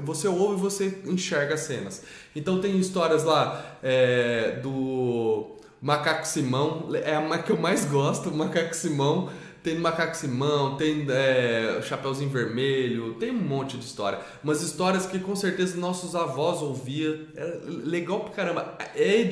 [0.03, 2.03] Você ouve e você enxerga as cenas.
[2.35, 8.37] Então tem histórias lá é, do Macaco Simão, é a que eu mais gosto, o
[8.37, 9.31] Macaco Simão
[9.63, 14.19] tem Macaco Simão, tem é, Chapeuzinho Vermelho, tem um monte de história.
[14.43, 17.15] Umas histórias que com certeza nossos avós ouviam.
[17.35, 18.77] É legal pra caramba.
[18.95, 19.29] É,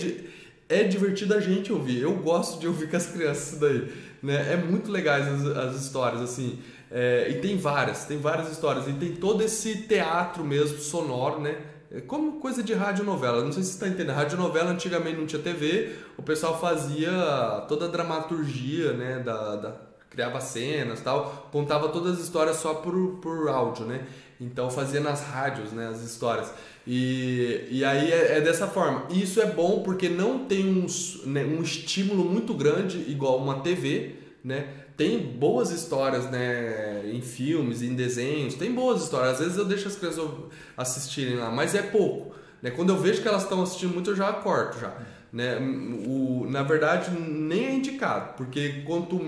[0.70, 2.02] é divertido a gente ouvir.
[2.02, 3.92] Eu gosto de ouvir com as crianças isso daí.
[4.22, 4.54] Né?
[4.54, 6.60] É muito legais as, as histórias, assim.
[6.92, 8.88] É, e tem várias, tem várias histórias.
[8.88, 11.58] E tem todo esse teatro mesmo, sonoro, né?
[11.92, 13.44] É como coisa de radionovela.
[13.44, 14.16] Não sei se você está entendendo.
[14.16, 20.42] Radionovela antigamente não tinha TV, o pessoal fazia toda a dramaturgia né, da, da criava
[20.42, 24.06] cenas tal, contava todas as histórias só por, por áudio, né?
[24.42, 26.52] Então fazia nas rádios, né, as histórias.
[26.88, 29.06] E, e aí é, é dessa forma.
[29.10, 30.88] Isso é bom porque não tem um,
[31.26, 34.68] né, um estímulo muito grande igual uma TV, né?
[34.96, 39.34] Tem boas histórias, né, em filmes, em desenhos, tem boas histórias.
[39.34, 40.30] Às vezes eu deixo as crianças
[40.76, 42.36] assistirem lá, mas é pouco.
[42.62, 42.72] Né?
[42.72, 44.94] Quando eu vejo que elas estão assistindo muito, eu já corto já.
[45.32, 45.58] Né?
[46.06, 49.20] O, na verdade, nem é indicado, porque quanto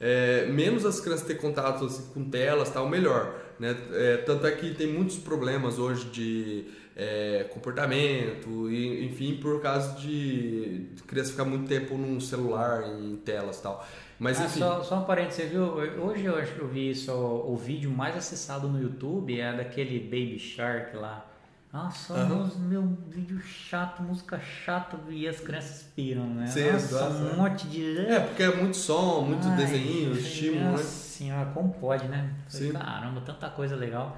[0.00, 3.34] é, menos as crianças têm contato assim, com telas, tal, melhor.
[3.58, 3.76] Né?
[3.92, 9.98] É, tanto é que tem muitos problemas hoje de é, comportamento, e, enfim, por causa
[10.00, 13.86] de criança ficar muito tempo num celular, em telas tal.
[14.18, 14.58] Mas, ah, enfim.
[14.58, 15.62] Só, só um parênteses, você viu?
[15.64, 19.56] Hoje eu acho que eu vi isso, o, o vídeo mais acessado no YouTube é
[19.56, 21.24] daquele Baby Shark lá.
[21.84, 22.50] Nossa, uhum.
[22.68, 26.48] meu vídeo chato, música chata e as crianças piram, né?
[26.48, 27.98] Sim, Nossa, gosta, um monte de.
[27.98, 30.78] É, porque é muito som, muito Ai, desenho, estímulo, né?
[30.78, 32.34] Senhora, como pode, né?
[32.48, 32.72] Sim.
[32.72, 34.16] Caramba, tanta coisa legal.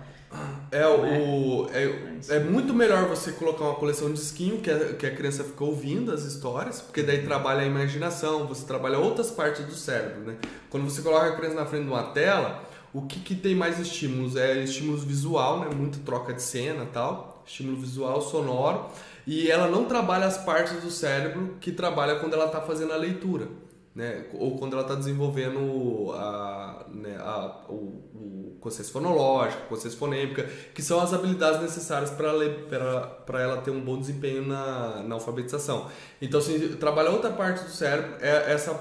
[0.70, 5.06] É, o, é, é muito melhor você colocar uma coleção de skin que a, que
[5.06, 9.66] a criança fica ouvindo as histórias, porque daí trabalha a imaginação, você trabalha outras partes
[9.66, 10.36] do cérebro, né?
[10.70, 13.78] Quando você coloca a criança na frente de uma tela, o que, que tem mais
[13.78, 14.34] estímulos?
[14.34, 15.68] É estímulos visual, né?
[15.74, 18.86] Muita troca de cena tal, estímulo visual, sonoro,
[19.26, 22.96] e ela não trabalha as partes do cérebro que trabalha quando ela está fazendo a
[22.96, 23.48] leitura
[23.94, 24.24] né?
[24.34, 27.74] ou quando ela está desenvolvendo a, né, a, o,
[28.14, 33.98] o consciência fonológica, consciência fonêmica, que são as habilidades necessárias para ela ter um bom
[33.98, 35.88] desempenho na, na alfabetização.
[36.20, 38.78] Então, assim, trabalhar outra parte do cérebro, é essa,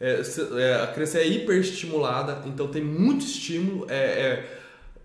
[0.00, 0.20] é,
[0.58, 4.60] é, a criança é hiperestimulada, então tem muito estímulo, é, é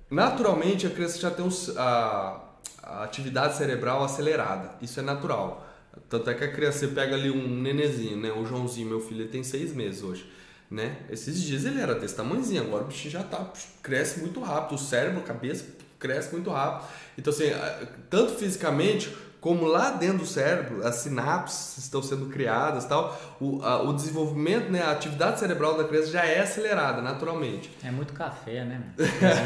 [0.09, 2.44] naturalmente a criança já tem os, a,
[2.85, 5.67] a atividade cerebral acelerada, isso é natural.
[6.07, 8.31] Tanto é que a criança, você pega ali um nenezinho, né?
[8.31, 10.29] O Joãozinho, meu filho, ele tem seis meses hoje.
[10.69, 10.97] Né?
[11.09, 13.51] Esses dias ele era desse tamanhozinho, agora o bichinho já tá,
[13.83, 15.65] cresce muito rápido, o cérebro, a cabeça
[15.99, 16.87] cresce muito rápido.
[17.17, 17.45] Então, assim,
[18.09, 23.83] tanto fisicamente como lá dentro do cérebro, as sinapses estão sendo criadas tal, o, a,
[23.83, 27.69] o desenvolvimento, né, a atividade cerebral da criança já é acelerada naturalmente.
[27.83, 28.81] É muito café, né?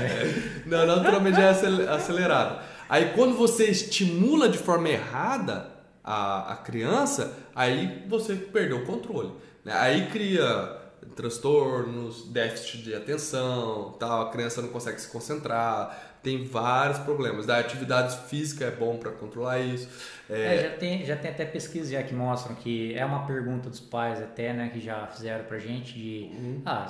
[0.65, 2.61] Não, naturalmente já é acelerada.
[2.89, 9.31] Aí quando você estimula de forma errada, a, a criança, aí você perdeu o controle.
[9.63, 9.71] Né?
[9.73, 10.77] Aí cria
[11.15, 17.45] transtornos, déficit de atenção, tal, a criança não consegue se concentrar, tem vários problemas.
[17.45, 19.87] Da atividade física é bom para controlar isso.
[20.29, 20.55] É...
[20.55, 23.79] É, já, tem, já tem até pesquisas já que mostram que é uma pergunta dos
[23.79, 26.61] pais até, né, que já fizeram pra gente de uhum.
[26.65, 26.87] ah,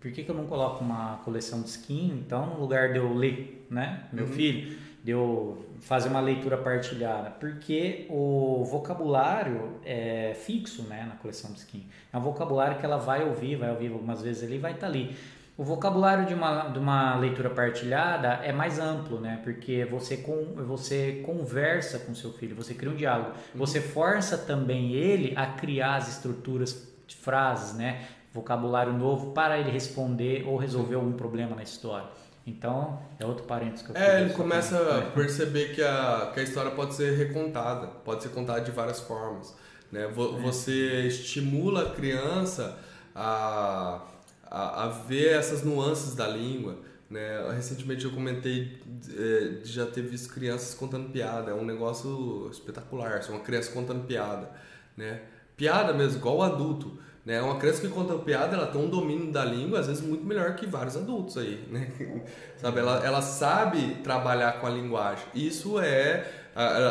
[0.00, 3.12] por que, que eu não coloco uma coleção de skin, então, no lugar de eu
[3.14, 4.32] ler, né, meu uhum.
[4.32, 11.52] filho, de eu fazer uma leitura partilhada, porque o vocabulário é fixo né, na coleção
[11.52, 11.88] de skin.
[12.12, 14.92] É um vocabulário que ela vai ouvir, vai ouvir algumas vezes ali vai estar tá
[14.92, 15.16] ali.
[15.56, 19.40] O vocabulário de uma, de uma leitura partilhada é mais amplo, né?
[19.42, 23.30] Porque você, com, você conversa com seu filho, você cria um diálogo.
[23.30, 23.58] Uhum.
[23.58, 28.06] Você força também ele a criar as estruturas de frases, né?
[28.32, 32.06] Vocabulário novo para ele responder ou resolver algum problema na história.
[32.48, 36.42] Então, é outro parênteses que eu É, ele começa a perceber que a, que a
[36.42, 39.54] história pode ser recontada, pode ser contada de várias formas.
[39.92, 40.04] Né?
[40.04, 40.08] É.
[40.08, 42.78] Você estimula a criança
[43.14, 44.02] a,
[44.50, 46.78] a, a, ver essas nuances da língua.
[47.10, 47.52] Né?
[47.54, 48.80] Recentemente eu comentei
[49.10, 54.06] é, de já ter visto crianças contando piada, é um negócio espetacular, uma criança contando
[54.06, 54.50] piada.
[54.96, 55.20] Né?
[55.54, 56.98] Piada mesmo, igual o adulto.
[57.28, 57.42] Né?
[57.42, 60.56] Uma criança que conta piada, ela tem um domínio da língua, às vezes, muito melhor
[60.56, 61.92] que vários adultos aí, né?
[62.56, 62.80] sabe?
[62.80, 65.26] Ela, ela sabe trabalhar com a linguagem.
[65.34, 66.26] Isso é,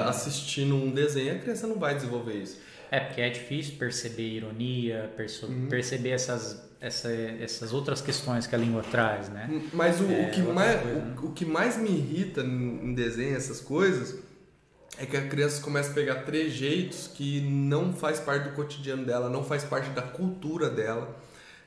[0.06, 2.60] assistindo um desenho, a criança não vai desenvolver isso.
[2.92, 5.12] É, porque é difícil perceber ironia,
[5.42, 5.70] uhum.
[5.70, 9.50] perceber essas, essa, essas outras questões que a língua traz, né?
[9.74, 11.16] Mas o, é, o que, mais, coisa, né?
[11.20, 14.20] o, o, que mais me irrita em desenho, essas coisas,
[15.00, 19.30] é que a criança começa a pegar trejeitos que não faz parte do cotidiano dela,
[19.30, 21.16] não faz parte da cultura dela,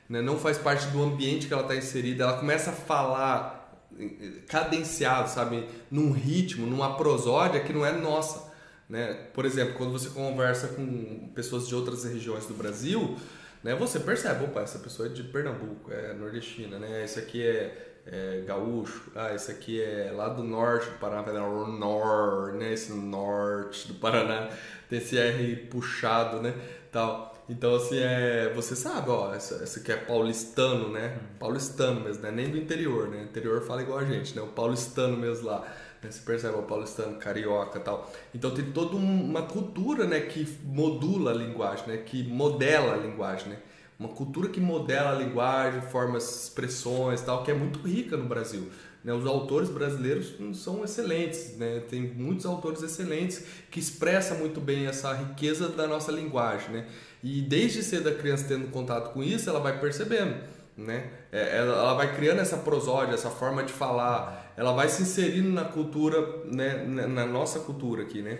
[0.09, 0.21] né?
[0.21, 2.25] não faz parte do ambiente que ela está inserida.
[2.25, 8.51] Ela começa a falar eh, cadenciado, sabe, num ritmo, numa prosódia que não é nossa.
[8.89, 9.13] Né?
[9.33, 13.17] Por exemplo, quando você conversa com pessoas de outras regiões do Brasil,
[13.63, 17.03] né, você percebe, opa, essa pessoa é de Pernambuco, é nordestina, né?
[17.05, 21.67] Esse aqui é é, gaúcho, ah, esse aqui é lá do norte do Paraná, o
[21.67, 24.49] nor, né, esse norte do Paraná,
[24.89, 26.53] tem esse R puxado, né,
[26.91, 27.31] tal.
[27.47, 32.31] Então, assim, é, você sabe, ó, esse, esse aqui é paulistano, né, paulistano mesmo, né,
[32.31, 35.61] nem do interior, né, interior fala igual a gente, né, o paulistano mesmo lá,
[36.01, 38.11] né, você percebe, o paulistano, carioca tal.
[38.33, 43.49] Então, tem toda uma cultura, né, que modula a linguagem, né, que modela a linguagem,
[43.49, 43.57] né,
[44.01, 48.67] uma cultura que modela a linguagem, formas, expressões, tal, que é muito rica no Brasil.
[49.03, 49.13] Né?
[49.13, 51.83] Os autores brasileiros são excelentes, né?
[51.87, 56.71] tem muitos autores excelentes que expressam muito bem essa riqueza da nossa linguagem.
[56.71, 56.87] Né?
[57.23, 60.35] E desde cedo a criança tendo contato com isso, ela vai percebendo.
[60.75, 61.11] Né?
[61.31, 65.65] É, ela vai criando essa prosódia, essa forma de falar, ela vai se inserindo na
[65.65, 66.83] cultura, né?
[66.87, 68.39] na nossa cultura aqui, né?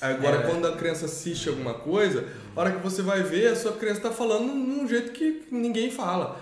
[0.00, 0.42] Agora, É.
[0.42, 2.24] quando a criança assiste alguma coisa,
[2.54, 5.90] a hora que você vai ver, a sua criança está falando num jeito que ninguém
[5.90, 6.38] fala.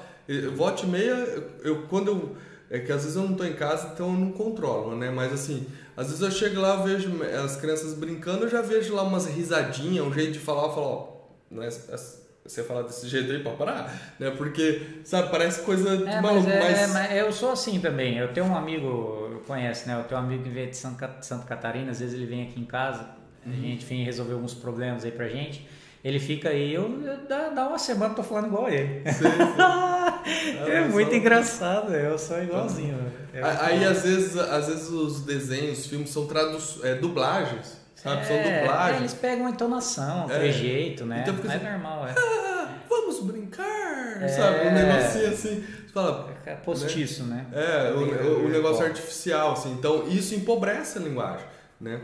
[0.55, 1.15] Volte e meia,
[1.63, 2.37] eu, quando eu.
[2.69, 5.09] É que às vezes eu não estou em casa, então eu não controlo, né?
[5.09, 5.65] Mas assim,
[5.97, 7.13] às vezes eu chego lá, eu vejo
[7.45, 10.87] as crianças brincando, eu já vejo lá umas risadinhas, um jeito de falar, eu falo,
[10.87, 11.09] ó,
[11.49, 14.31] não é, é- você falar desse jeito aí pra parar, né?
[14.37, 16.79] Porque, sabe, parece coisa de É, maluco, mas, é, mas.
[16.79, 18.19] é, mas eu sou assim também.
[18.19, 19.99] Eu tenho um amigo, conhece, né?
[19.99, 22.43] Eu tenho um amigo que veio de Santa, Ca- Santa Catarina, às vezes ele vem
[22.49, 23.05] aqui em casa.
[23.47, 25.67] A gente vem resolver alguns problemas aí pra gente.
[26.05, 29.03] Ele fica aí, eu, eu dá, dá uma semana tô falando igual a ele.
[30.67, 32.97] é eu muito sou- engraçado, eu sou igualzinho.
[33.33, 37.77] É muito Aí, às vezes, às vezes os desenhos, os filmes são tradu é, dublagens,
[37.95, 38.25] sabe?
[38.27, 38.97] São É, dublagens.
[38.97, 40.39] é, eles pegam a entonação, o É.
[40.39, 41.21] trejeito, né?
[41.23, 42.15] Então fica Mas assim, é normal, é.
[42.17, 44.29] Ah, vamos brincar, É.
[44.29, 44.69] sabe?
[44.69, 45.65] Um negocinho assim.
[45.87, 47.47] Você fala, É postiço, né?
[47.53, 49.73] é, o, o eu- negócio artificial, assim.
[49.73, 51.47] Então, isso empobrece a linguagem,
[51.81, 52.01] né?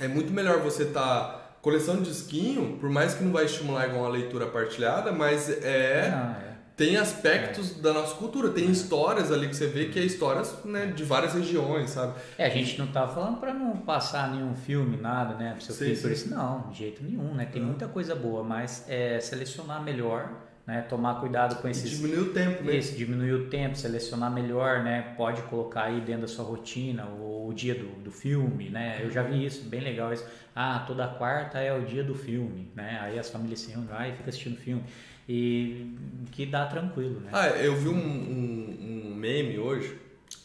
[0.00, 1.38] É muito melhor você estar...
[1.60, 6.10] Coleção de disquinho, por mais que não vai estimular igual uma leitura partilhada, mas é...
[6.10, 6.50] Não, é.
[6.74, 10.86] Tem aspectos da nossa cultura, tem histórias ali que você vê que é histórias né,
[10.86, 12.14] de várias regiões, sabe?
[12.38, 15.52] É, a gente não tá falando pra não passar nenhum filme, nada, né?
[15.52, 16.02] Pro seu Sim, filho sim.
[16.02, 16.30] por isso.
[16.30, 17.44] Não, de jeito nenhum, né?
[17.44, 20.30] Tem muita coisa boa, mas é selecionar melhor,
[20.70, 20.82] né?
[20.82, 21.90] Tomar cuidado com E esses.
[21.90, 22.76] diminuir o tempo, né?
[22.76, 25.14] Esse, diminuir o tempo, selecionar melhor, né?
[25.16, 29.00] Pode colocar aí dentro da sua rotina o, o dia do, do filme, né?
[29.02, 30.24] Eu já vi isso, bem legal isso.
[30.54, 32.98] Ah, toda quarta é o dia do filme, né?
[33.02, 34.84] Aí as famílias se reúnem lá e ficam assistindo filme.
[35.28, 35.94] E
[36.32, 37.30] que dá tranquilo, né?
[37.32, 39.96] Ah, eu vi um, um- um meme hoje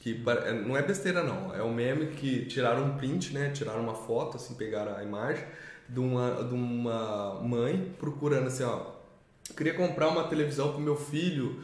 [0.01, 3.49] que pare- não é besteira não, é um meme que tiraram um print, né?
[3.49, 5.43] Tiraram uma foto, assim, pegaram a imagem
[5.89, 8.94] de uma, de uma mãe procurando assim, ó,
[9.55, 11.63] queria comprar uma televisão pro meu filho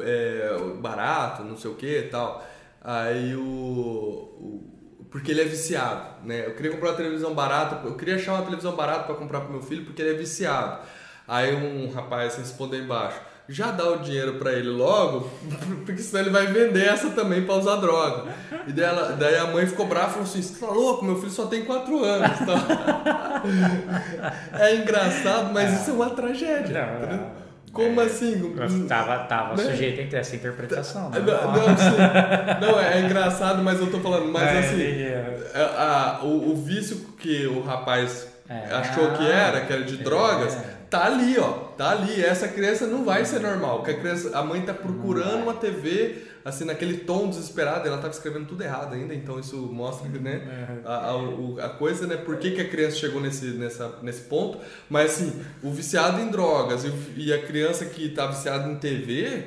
[0.00, 2.44] é, barato, não sei o que e tal.
[2.80, 4.72] Aí o, o-
[5.10, 6.46] porque ele é viciado, né?
[6.46, 9.52] Eu queria comprar uma televisão barata, eu queria achar uma televisão barata para comprar pro
[9.52, 10.86] meu filho porque ele é viciado.
[11.28, 15.28] Aí um rapaz respondeu embaixo: já dá o dinheiro para ele logo,
[15.84, 18.30] porque senão ele vai vender essa também para usar droga.
[18.66, 21.04] E daí, ela- daí a mãe ficou brava e falou assim: você tá louco?
[21.04, 22.38] Meu filho só tem 4 anos.
[22.38, 23.42] Tá?
[24.58, 26.86] é engraçado, mas isso é uma tragédia.
[26.86, 27.42] Não, não.
[27.72, 28.54] Como É, assim?
[28.86, 29.64] Tava, tava Né?
[29.70, 31.20] sujeito a ter essa interpretação, né?
[31.20, 36.18] Não, não, assim, não, é engraçado, mas eu tô falando, mas É, assim, é, a-
[36.20, 38.74] a- o, o vício que o rapaz É.
[38.74, 40.04] achou que era, que era de É.
[40.04, 40.54] drogas,
[40.92, 41.52] tá ali, ó.
[41.74, 42.22] Tá ali.
[42.22, 43.78] Essa criança não vai ser normal.
[43.78, 47.88] Porque a, criança, a mãe tá procurando uma TV, assim, naquele tom desesperado.
[47.88, 50.78] Ela tava escrevendo tudo errado ainda, então isso mostra, né?
[50.84, 50.86] É.
[50.86, 52.18] A, a, a coisa, né?
[52.18, 54.58] Por que, que a criança chegou nesse, nessa, nesse ponto.
[54.90, 59.46] Mas, assim, o viciado em drogas e, e a criança que tá viciada em TV,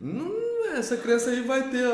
[0.00, 0.32] não,
[0.78, 1.84] essa criança aí vai ter,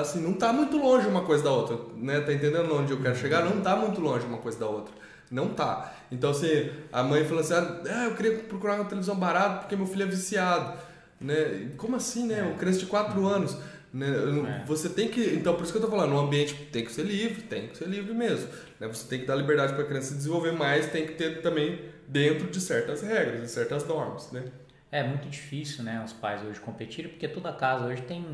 [0.00, 2.20] assim, não tá muito longe uma coisa da outra, né?
[2.20, 3.44] Tá entendendo onde eu quero chegar?
[3.44, 4.94] Não tá muito longe uma coisa da outra.
[5.30, 5.94] Não tá.
[6.10, 9.86] Então, assim, a mãe falou assim, ah, eu queria procurar uma televisão barata porque meu
[9.86, 10.76] filho é viciado.
[11.20, 11.70] Né?
[11.76, 12.42] Como assim, né?
[12.42, 13.56] Uma criança de 4 anos.
[13.92, 14.06] Né?
[14.08, 14.64] É.
[14.66, 15.20] Você tem que.
[15.34, 17.76] Então, por isso que eu tô falando, o ambiente tem que ser livre, tem que
[17.76, 18.48] ser livre mesmo.
[18.78, 18.88] Né?
[18.88, 21.80] Você tem que dar liberdade para a criança se desenvolver, mas tem que ter também
[22.08, 24.44] dentro de certas regras, de certas normas, né?
[24.92, 28.26] É muito difícil, né, os pais hoje competirem, porque toda casa hoje tem,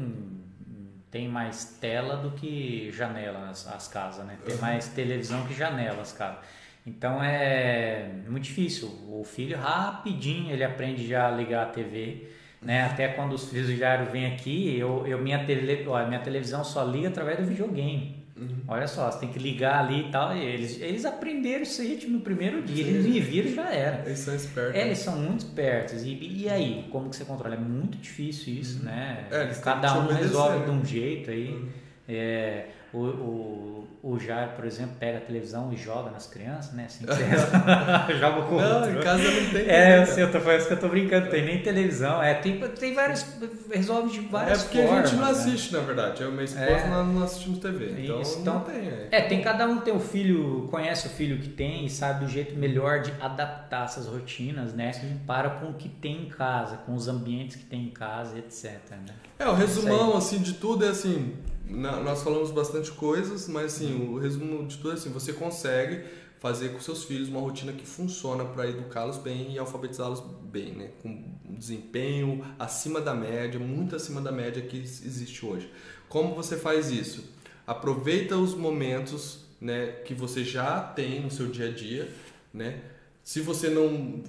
[1.11, 4.39] tem mais tela do que janela as, as casas, né?
[4.43, 6.39] Tem mais televisão que janela as casas.
[6.87, 8.89] Então é muito difícil.
[9.09, 12.29] O filho rapidinho ele aprende já a ligar a TV,
[12.63, 12.85] né?
[12.85, 16.85] Até quando os filhos já vêm aqui, eu, eu minha, tele, ó, minha televisão só
[16.85, 18.27] liga através do videogame.
[18.69, 20.37] Olha só, você tem que ligar ali e tal.
[20.37, 22.85] E eles, eles aprenderam esse ritmo no primeiro dia.
[22.85, 24.03] Eles me viram e já era.
[24.05, 24.75] Eles são espertos.
[24.75, 26.03] É, Eles são muito espertos.
[26.03, 27.55] E, e aí, como que você controla?
[27.55, 29.25] É muito difícil isso, né?
[29.31, 30.65] É, Cada um resolve né?
[30.67, 31.67] de um jeito aí.
[32.07, 33.76] É, o, o,
[34.09, 36.85] o Jair, por exemplo, pega a televisão e joga nas crianças, né?
[36.87, 37.05] Assim
[38.07, 38.99] você joga com Não, outro.
[38.99, 39.63] em casa não tem.
[39.69, 42.23] É, né, eu tô isso que eu tô brincando, tem nem televisão.
[42.23, 43.27] É, tem, tem vários.
[43.69, 45.11] Resolve de É várias porque a formas.
[45.11, 45.31] gente não né?
[45.33, 46.23] assiste, na verdade.
[46.23, 46.89] Eu e minha esposa É.
[46.89, 47.97] nós não assistimos TV.
[48.05, 48.77] Então Isso, não então- tem.
[48.89, 49.09] É.
[49.11, 52.31] É, tem cada um tem o filho, conhece o filho que tem e sabe do
[52.31, 54.93] jeito melhor de adaptar essas rotinas, né?
[55.27, 58.73] Para com o que tem em casa, com os ambientes que tem em casa, etc.
[58.93, 59.15] Né?
[59.41, 61.35] É, o resumão assim de tudo é assim,
[61.69, 66.05] na- nós falamos bastante coisas, mas assim, o resumo de tudo é assim, você consegue
[66.39, 70.91] fazer com seus filhos uma rotina que funciona para educá-los bem e alfabetizá-los bem, né?
[71.03, 71.09] Com
[71.49, 75.71] um desempenho acima da média, muito acima da média que existe hoje.
[76.09, 77.25] Como você faz isso?
[77.67, 82.09] Aproveita os momentos, né, que você já tem no seu dia a dia,
[82.53, 82.81] né?
[83.25, 84.23] Se você não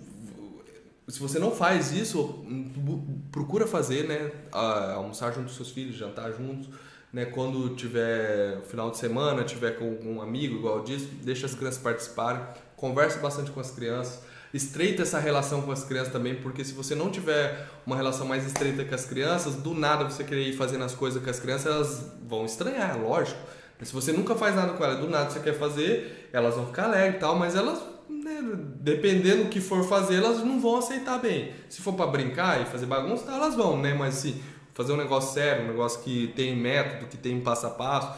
[1.07, 3.01] se você não faz isso, bu-
[3.31, 4.29] procura fazer, né?
[4.51, 6.67] Ah, Almoçar junto com seus filhos, jantar juntos,
[7.11, 7.25] né?
[7.25, 12.41] Quando tiver final de semana, tiver com um amigo, igual disso, deixa as crianças participarem,
[12.75, 14.21] converse bastante com as crianças,
[14.53, 18.45] estreita essa relação com as crianças também, porque se você não tiver uma relação mais
[18.45, 21.65] estreita com as crianças, do nada você querer ir fazendo as coisas com as crianças,
[21.65, 23.39] elas vão estranhar, lógico.
[23.81, 26.85] Se você nunca faz nada com elas, do nada você quer fazer, elas vão ficar
[26.85, 27.79] alegres e tal, mas elas,
[28.09, 28.41] né,
[28.79, 31.53] dependendo do que for fazer, elas não vão aceitar bem.
[31.69, 33.93] Se for para brincar e fazer bagunça, elas vão, né?
[33.93, 34.41] Mas se
[34.77, 38.13] fazer um negócio sério, um negócio que tem método, que tem passo a passo,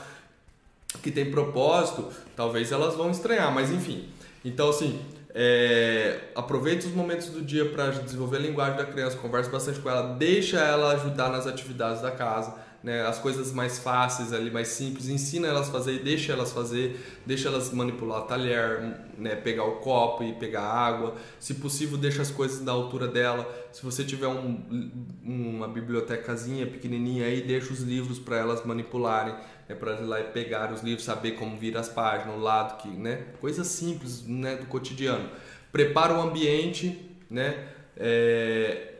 [1.01, 4.09] que tem propósito, talvez elas vão estranhar, mas enfim.
[4.43, 4.99] Então, assim,
[5.33, 9.89] é, aproveite os momentos do dia para desenvolver a linguagem da criança, converse bastante com
[9.89, 12.53] ela, deixa ela ajudar nas atividades da casa
[12.83, 16.99] né, as coisas mais fáceis ali, mais simples, ensina elas a fazer, deixa elas fazer,
[17.25, 18.81] deixa elas manipular o talher,
[19.17, 23.47] né, pegar o copo e pegar água, se possível deixa as coisas da altura dela,
[23.71, 24.89] se você tiver um,
[25.23, 29.35] uma bibliotecazinha pequenininha aí, deixa os livros para elas manipularem,
[29.67, 32.81] né, para ir lá e pegar os livros, saber como vir as páginas, o lado
[32.81, 35.29] que, né, coisas simples, né, do cotidiano.
[35.71, 36.97] Prepara o ambiente,
[37.29, 38.93] né, é,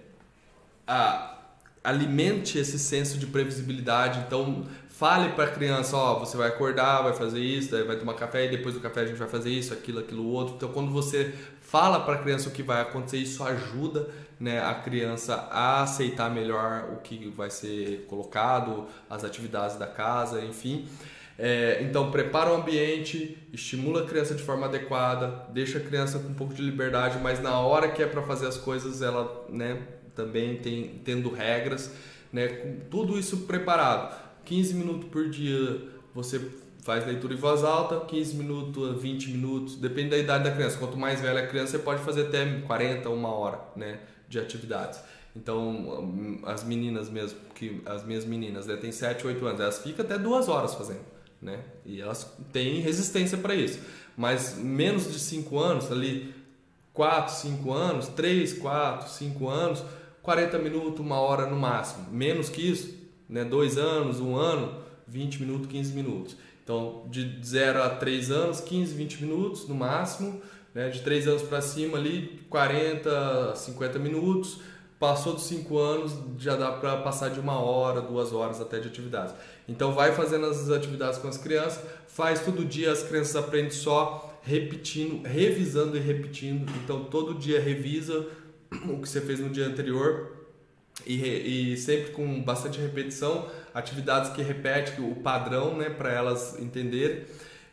[0.85, 1.38] a
[1.83, 4.19] alimente esse senso de previsibilidade.
[4.27, 8.15] Então, fale para a criança, ó, você vai acordar, vai fazer isso, daí vai tomar
[8.15, 10.55] café e depois do café a gente vai fazer isso, aquilo, aquilo outro.
[10.55, 14.73] Então, quando você fala para a criança o que vai acontecer, isso ajuda né, a
[14.73, 20.87] criança a aceitar melhor o que vai ser colocado, as atividades da casa, enfim.
[21.37, 26.27] É, então, prepara o ambiente, estimula a criança de forma adequada, deixa a criança com
[26.27, 29.81] um pouco de liberdade, mas na hora que é para fazer as coisas, ela né,
[30.19, 31.91] também tem, tendo regras,
[32.31, 34.13] né, com tudo isso preparado.
[34.43, 35.81] 15 minutos por dia
[36.13, 36.41] você
[36.81, 40.77] faz leitura em voz alta, 15 minutos, 20 minutos, depende da idade da criança.
[40.77, 44.99] Quanto mais velha a criança, você pode fazer até 40, uma hora né, de atividades.
[45.35, 50.03] Então, as meninas mesmo, que as minhas meninas, né, têm 7, 8 anos, elas ficam
[50.03, 51.05] até duas horas fazendo,
[51.41, 51.59] né?
[51.85, 53.79] E elas têm resistência para isso.
[54.17, 56.33] Mas menos de 5 anos, ali
[56.93, 59.83] 4, 5 anos, 3, 4, 5 anos,
[60.21, 62.07] 40 minutos, uma hora no máximo.
[62.11, 62.95] Menos que isso,
[63.27, 63.43] né?
[63.43, 64.75] dois anos, um ano,
[65.07, 66.37] 20 minutos, 15 minutos.
[66.63, 70.41] Então, de 0 a 3 anos, 15, 20 minutos no máximo.
[70.73, 70.89] Né?
[70.89, 74.59] De 3 anos para cima ali, 40, 50 minutos.
[74.99, 78.89] Passou dos 5 anos, já dá para passar de uma hora, duas horas até de
[78.89, 79.33] atividades.
[79.67, 84.37] Então, vai fazendo as atividades com as crianças, faz todo dia, as crianças aprendem só
[84.43, 86.69] repetindo, revisando e repetindo.
[86.83, 88.27] Então, todo dia revisa
[88.71, 90.39] o que você fez no dia anterior
[91.05, 97.25] e, e sempre com bastante repetição, atividades que repetem o padrão, né, para elas entenderem.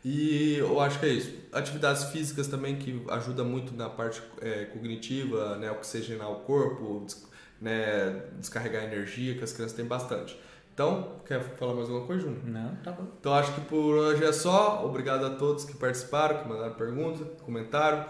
[0.03, 1.33] E eu acho que é isso.
[1.51, 7.27] Atividades físicas também que ajuda muito na parte é, cognitiva, né, oxigenar o corpo, des,
[7.59, 10.39] né, descarregar energia, que as crianças têm bastante.
[10.73, 12.45] Então, quer falar mais alguma coisa, Júnior?
[12.45, 13.07] Não, tá bom.
[13.19, 14.85] Então acho que por hoje é só.
[14.85, 18.05] Obrigado a todos que participaram, que mandaram perguntas, comentaram.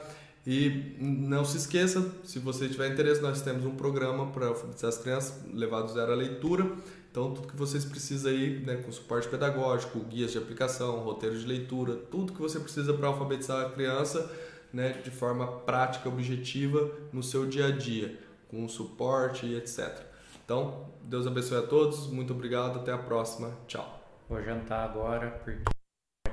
[0.50, 4.98] E não se esqueça, se você tiver interesse, nós temos um programa para alfabetizar as
[4.98, 6.72] crianças, levar do zero à leitura.
[7.12, 11.46] Então, tudo que vocês precisam aí, né, com suporte pedagógico, guias de aplicação, roteiro de
[11.46, 14.32] leitura, tudo que você precisa para alfabetizar a criança,
[14.72, 18.18] né, de forma prática, objetiva, no seu dia a dia,
[18.48, 20.02] com suporte e etc.
[20.46, 24.02] Então, Deus abençoe a todos, muito obrigado, até a próxima, tchau.
[24.30, 25.62] Vou jantar agora porque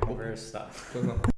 [0.06, 0.70] conversar.
[0.94, 1.20] Não.